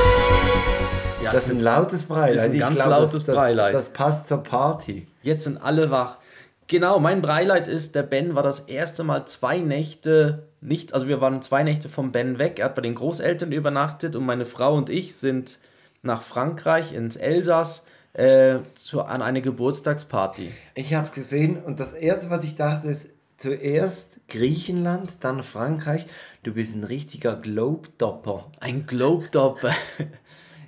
[1.23, 3.37] Ja, das ist ein lautes ist ein ganz glaub, lautes das.
[3.37, 5.07] Das, das passt zur Party.
[5.23, 6.17] Jetzt sind alle wach.
[6.67, 11.21] Genau, mein Breileid ist, der Ben war das erste Mal zwei Nächte nicht, also wir
[11.21, 12.59] waren zwei Nächte vom Ben weg.
[12.59, 15.59] Er hat bei den Großeltern übernachtet und meine Frau und ich sind
[16.01, 17.85] nach Frankreich ins Elsass
[18.15, 20.51] äh, zu, an eine Geburtstagsparty.
[20.75, 26.07] Ich habe es gesehen und das erste, was ich dachte, ist zuerst Griechenland, dann Frankreich.
[26.43, 28.51] Du bist ein richtiger Globe-Dopper.
[28.61, 29.73] Ein Globe-Dopper.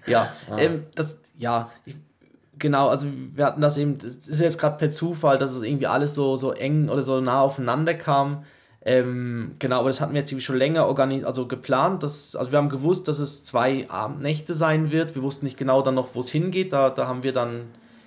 [0.07, 0.57] ja, ah.
[0.59, 1.97] ähm, das, ja, ich,
[2.61, 5.87] Genau, also wir hatten das eben, das ist jetzt gerade per Zufall, dass es irgendwie
[5.87, 8.45] alles so, so eng oder so nah aufeinander kam.
[8.83, 12.03] Ähm, genau, aber das hatten wir jetzt schon länger organisiert, also geplant.
[12.03, 15.14] Dass, also wir haben gewusst, dass es zwei Abendnächte sein wird.
[15.14, 16.75] Wir wussten nicht genau dann noch, wo es hingeht.
[16.75, 17.62] Da, da haben wir dann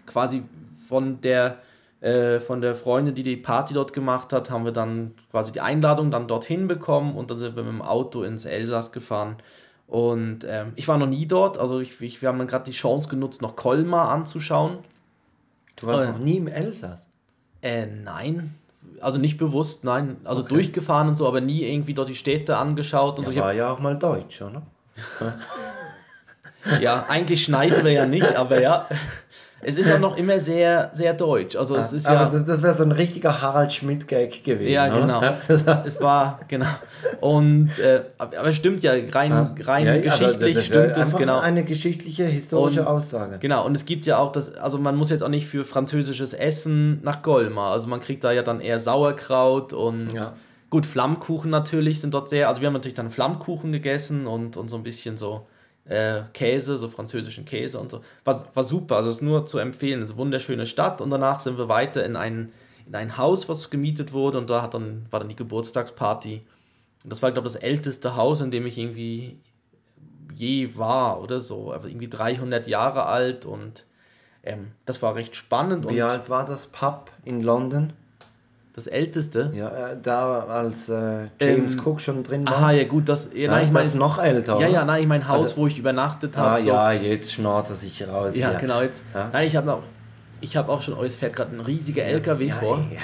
[0.06, 0.44] quasi
[0.88, 1.58] von der,
[2.04, 5.62] äh, von der Freundin, die die Party dort gemacht hat, haben wir dann quasi die
[5.62, 9.38] Einladung dann dorthin bekommen und dann sind wir mit dem Auto ins Elsass gefahren.
[9.88, 12.74] Und ähm, ich war noch nie dort, also ich, ich, wir haben dann gerade die
[12.74, 14.80] Chance genutzt, noch Colmar anzuschauen.
[15.78, 17.08] Du warst äh, noch nie im Elsass?
[17.62, 18.54] Äh, nein.
[19.00, 20.18] Also nicht bewusst, nein.
[20.26, 20.56] Also okay.
[20.56, 23.40] durchgefahren und so, aber nie irgendwie dort die Städte angeschaut und ja, so.
[23.40, 24.64] War ja auch mal Deutsch, oder?
[26.82, 28.90] ja, eigentlich schneiden wir ja nicht, aber ja.
[29.64, 31.56] Es ist auch noch immer sehr, sehr deutsch.
[31.56, 34.72] Also es ist ja, das, das wäre so ein richtiger Harald Schmidt-Gag gewesen.
[34.72, 35.22] Ja, genau.
[35.48, 36.66] es war, genau.
[37.22, 41.40] Und, äh, aber es stimmt ja, rein, rein ja, geschichtlich das, das stimmt es, genau.
[41.40, 43.38] eine geschichtliche, historische und, Aussage.
[43.40, 46.34] Genau, und es gibt ja auch das, also man muss jetzt auch nicht für französisches
[46.34, 47.72] Essen nach Golma.
[47.72, 50.34] Also man kriegt da ja dann eher Sauerkraut und ja.
[50.70, 54.70] gut, Flammkuchen natürlich sind dort sehr, also wir haben natürlich dann Flammkuchen gegessen und, und
[54.70, 55.48] so ein bisschen so
[55.86, 58.02] äh, Käse, so französischen Käse und so.
[58.24, 60.00] War, war super, also ist nur zu empfehlen.
[60.00, 62.52] Es ist eine wunderschöne Stadt und danach sind wir weiter in ein,
[62.86, 66.42] in ein Haus, was gemietet wurde und da hat dann, war dann die Geburtstagsparty.
[67.04, 69.40] Und das war, glaube ich, das älteste Haus, in dem ich irgendwie
[70.36, 71.72] je war oder so.
[71.72, 73.86] Also irgendwie 300 Jahre alt und
[74.44, 75.90] ähm, das war recht spannend.
[75.90, 77.94] Wie alt war das Pub in London?
[78.76, 79.52] Das älteste?
[79.54, 82.56] Ja, äh, da als äh, James Ähm, Cook schon drin war.
[82.58, 84.60] Aha, ja gut, das, ja, Nein, ich meine, das ist noch älter.
[84.60, 86.50] ja, ja, nein, ich mein Haus, Also- wo ich übernachtet habe.
[86.56, 86.70] Ah so.
[86.70, 88.36] ja, jetzt schnarrt er sich raus.
[88.36, 89.04] Ja, genau jetzt.
[89.14, 89.30] Ja.
[89.32, 89.78] Nein, ich habe
[90.42, 93.00] ich habe auch schon, oh, es fährt gerade ein riesiger LKW vor, Ja.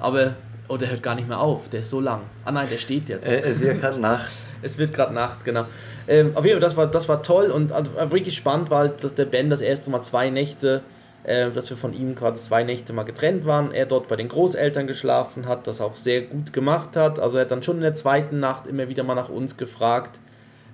[0.00, 0.34] aber,
[0.68, 2.20] oh, der hört gar nicht mehr auf, der ist so lang.
[2.44, 3.26] Ah nein, der steht jetzt.
[3.26, 4.30] Äh, es wird gerade Nacht.
[4.62, 5.64] Es wird gerade Nacht, genau.
[6.08, 9.04] Ähm, auf jeden Fall, das war, das war toll und also, wirklich spannend war halt,
[9.04, 10.80] dass der Ben das erste Mal zwei Nächte,
[11.26, 13.72] äh, dass wir von ihm quasi zwei Nächte mal getrennt waren.
[13.72, 17.18] Er dort bei den Großeltern geschlafen hat, das auch sehr gut gemacht hat.
[17.18, 20.20] Also er hat dann schon in der zweiten Nacht immer wieder mal nach uns gefragt.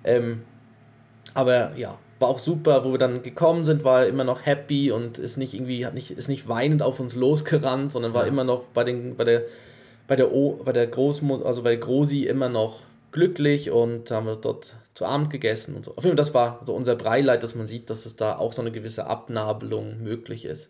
[0.04, 0.42] Ähm,
[1.32, 4.92] aber ja, war auch super, wo wir dann gekommen sind, war er immer noch happy
[4.92, 8.28] und ist nicht irgendwie, hat nicht, ist nicht weinend auf uns losgerannt, sondern war Ja.
[8.28, 9.42] immer noch bei den, bei der,
[10.06, 12.80] bei der o, bei der Großmutter, also bei der Grosi immer noch
[13.10, 15.92] glücklich und haben wir dort zu Abend gegessen und so.
[15.96, 18.52] Auf jeden Fall, das war so unser Breileid, dass man sieht, dass es da auch
[18.52, 20.68] so eine gewisse Abnabelung möglich ist.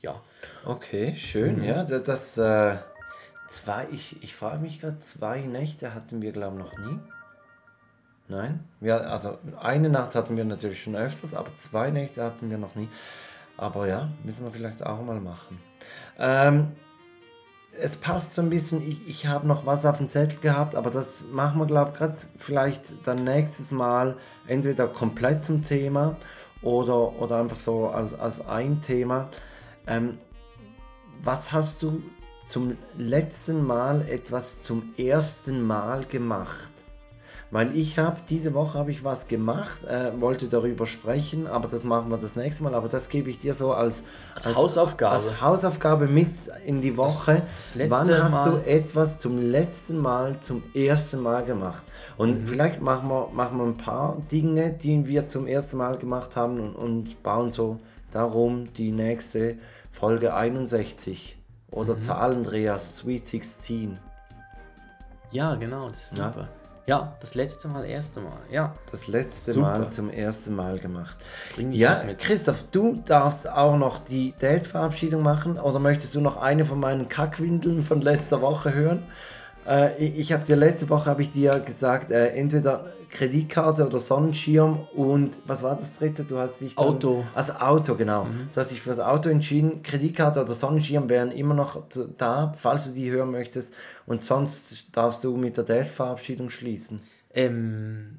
[0.00, 0.20] Ja.
[0.64, 1.16] Okay, Mhm.
[1.16, 1.84] schön, ja.
[1.84, 2.76] Das, das äh,
[3.48, 6.98] zwei, ich, ich frage mich gerade, zwei Nächte hatten wir, glaube ich, noch nie.
[8.28, 8.64] Nein?
[8.80, 12.74] Ja, also eine Nacht hatten wir natürlich schon öfters, aber zwei Nächte hatten wir noch
[12.74, 12.88] nie.
[13.56, 15.60] Aber ja, müssen wir vielleicht auch mal machen.
[16.18, 16.72] Ähm,
[17.80, 20.90] es passt so ein bisschen, ich, ich habe noch was auf dem Zettel gehabt, aber
[20.90, 24.16] das machen wir, glaube ich, gerade vielleicht dann nächstes Mal
[24.46, 26.16] entweder komplett zum Thema
[26.62, 29.28] oder, oder einfach so als, als ein Thema.
[29.86, 30.18] Ähm,
[31.22, 32.02] was hast du
[32.46, 36.70] zum letzten Mal etwas zum ersten Mal gemacht?
[37.52, 41.84] Weil ich habe, diese Woche habe ich was gemacht, äh, wollte darüber sprechen, aber das
[41.84, 42.74] machen wir das nächste Mal.
[42.74, 44.02] Aber das gebe ich dir so als,
[44.34, 45.12] Als Hausaufgabe.
[45.12, 46.28] als Hausaufgabe mit
[46.64, 47.42] in die Woche.
[47.54, 51.84] das letzte Wann hast Mal- du etwas zum letzten Mal, zum ersten Mal gemacht?
[52.18, 52.46] Und Mhm.
[52.48, 56.58] vielleicht machen wir, machen wir ein paar Dinge, die wir zum ersten Mal gemacht haben
[56.58, 57.78] und, und bauen so
[58.10, 59.56] darum die nächste
[59.92, 61.38] Folge 61
[61.70, 62.00] oder Mhm.
[62.00, 63.98] Zahlendreher Sweet 16.
[65.30, 66.28] Ja, genau, das ist Ja.
[66.32, 66.48] super.
[66.86, 68.38] Ja, das letzte Mal, erste Mal.
[68.50, 69.78] Ja, Das letzte Super.
[69.80, 71.16] Mal zum ersten Mal gemacht.
[71.54, 72.18] bring ich Ja, das mit.
[72.20, 77.08] Christoph, du darfst auch noch die Date-Verabschiedung machen oder möchtest du noch eine von meinen
[77.08, 79.02] Kackwindeln von letzter Woche hören?
[79.66, 84.00] Äh, ich ich habe dir letzte Woche habe ich dir gesagt, äh, entweder Kreditkarte oder
[84.00, 86.24] Sonnenschirm und was war das dritte?
[86.24, 87.24] Du hast dich dann, Auto.
[87.34, 88.26] Also Auto, genau.
[88.52, 89.82] Du hast dich für das Auto entschieden.
[89.82, 91.82] Kreditkarte oder Sonnenschirm wären immer noch
[92.18, 93.74] da, falls du die hören möchtest.
[94.06, 97.00] Und sonst darfst du mit der Date-Verabschiedung schließen.
[97.34, 98.18] Ähm,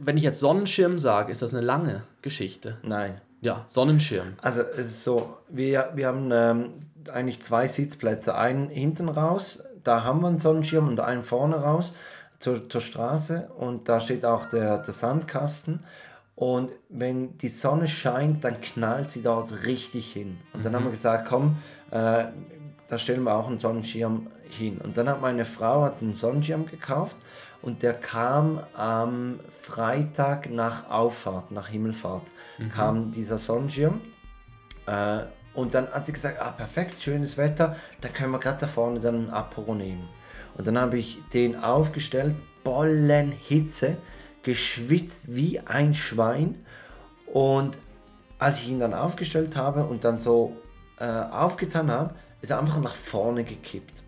[0.00, 2.78] wenn ich jetzt Sonnenschirm sage, ist das eine lange Geschichte.
[2.82, 3.20] Nein.
[3.40, 4.34] Ja, Sonnenschirm.
[4.40, 6.70] Also es ist so, wir, wir haben ähm,
[7.12, 8.34] eigentlich zwei Sitzplätze.
[8.36, 11.92] Einen hinten raus, da haben wir einen Sonnenschirm und einen vorne raus
[12.42, 15.84] zur, zur Straße und da steht auch der, der Sandkasten.
[16.34, 20.40] Und wenn die Sonne scheint, dann knallt sie dort richtig hin.
[20.52, 21.58] Und dann haben wir gesagt, komm,
[21.92, 22.24] äh,
[22.88, 24.78] da stellen wir auch einen Sonnenschirm hin.
[24.78, 27.16] Und dann hat meine Frau hat einen Sonnenschirm gekauft
[27.60, 32.26] und der kam am Freitag nach Auffahrt, nach Himmelfahrt,
[32.70, 34.00] kam dieser Sonnenschirm.
[34.86, 35.20] Äh,
[35.54, 38.98] und dann hat sie gesagt, ah perfekt, schönes Wetter, da können wir gerade da vorne
[38.98, 40.08] dann einen Apero nehmen.
[40.56, 42.34] Und dann habe ich den aufgestellt,
[42.64, 43.96] Bollen Hitze,
[44.42, 46.64] geschwitzt wie ein Schwein.
[47.26, 47.78] Und
[48.38, 50.56] als ich ihn dann aufgestellt habe und dann so
[50.98, 54.02] äh, aufgetan habe, ist er einfach nach vorne gekippt.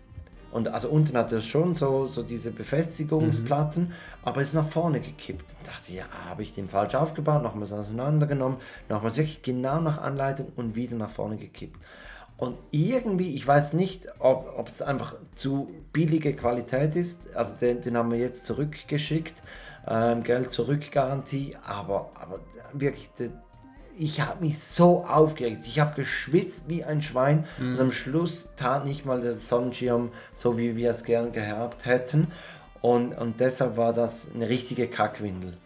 [0.51, 3.91] Und also unten hat er schon so, so diese Befestigungsplatten,
[4.23, 5.43] aber ist nach vorne gekippt.
[5.61, 10.53] Ich dachte, ja, habe ich den falsch aufgebaut, nochmals auseinandergenommen, nochmals wirklich genau nach Anleitung
[10.55, 11.77] und wieder nach vorne gekippt.
[12.37, 17.95] Und irgendwie, ich weiß nicht, ob, es einfach zu billige Qualität ist, also den, den
[17.95, 19.41] haben wir jetzt zurückgeschickt,
[19.87, 22.39] ähm, Geld zurück Garantie, aber, aber
[22.73, 23.29] wirklich, der,
[23.97, 25.63] ich habe mich so aufgeregt.
[25.65, 30.57] Ich habe geschwitzt wie ein Schwein und am Schluss tat nicht mal der Sonnenschirm so,
[30.57, 32.27] wie wir es gern gehabt hätten.
[32.81, 35.57] Und, und deshalb war das eine richtige Kackwindel.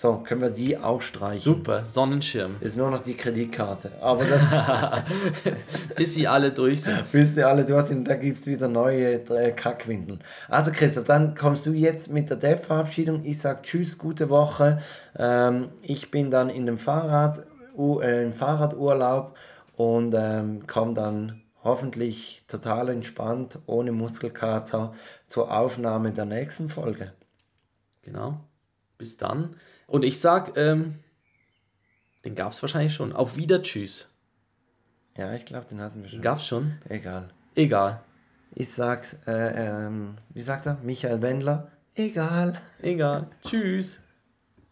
[0.00, 1.42] So, können wir die auch streichen.
[1.42, 2.54] Super, Sonnenschirm.
[2.60, 3.90] Ist nur noch die Kreditkarte.
[4.00, 4.54] Aber das
[5.96, 7.02] Bis sie alle durch sind.
[7.10, 9.18] wisst ihr alle, du hast, da gibt es wieder neue
[9.56, 10.22] Kackwindeln.
[10.48, 13.24] Also Christoph, dann kommst du jetzt mit der Dev-Verabschiedung.
[13.24, 14.78] Ich sage Tschüss, gute Woche.
[15.16, 17.44] Ähm, ich bin dann in dem Fahrrad,
[17.76, 19.34] uh, im Fahrradurlaub
[19.76, 24.94] und ähm, komme dann hoffentlich total entspannt, ohne Muskelkater,
[25.26, 27.14] zur Aufnahme der nächsten Folge.
[28.02, 28.38] Genau.
[28.96, 29.56] Bis dann.
[29.88, 30.96] Und ich sag, ähm,
[32.24, 33.12] den gab es wahrscheinlich schon.
[33.12, 34.08] Auf Wieder, tschüss.
[35.16, 36.20] Ja, ich glaube, den hatten wir schon.
[36.20, 36.74] Gab's schon?
[36.88, 37.30] Egal.
[37.56, 38.02] Egal.
[38.54, 40.78] Ich sag's, äh, ähm, wie sagt er?
[40.82, 41.72] Michael Wendler.
[41.94, 42.60] Egal.
[42.82, 43.28] Egal.
[43.42, 44.00] Tschüss.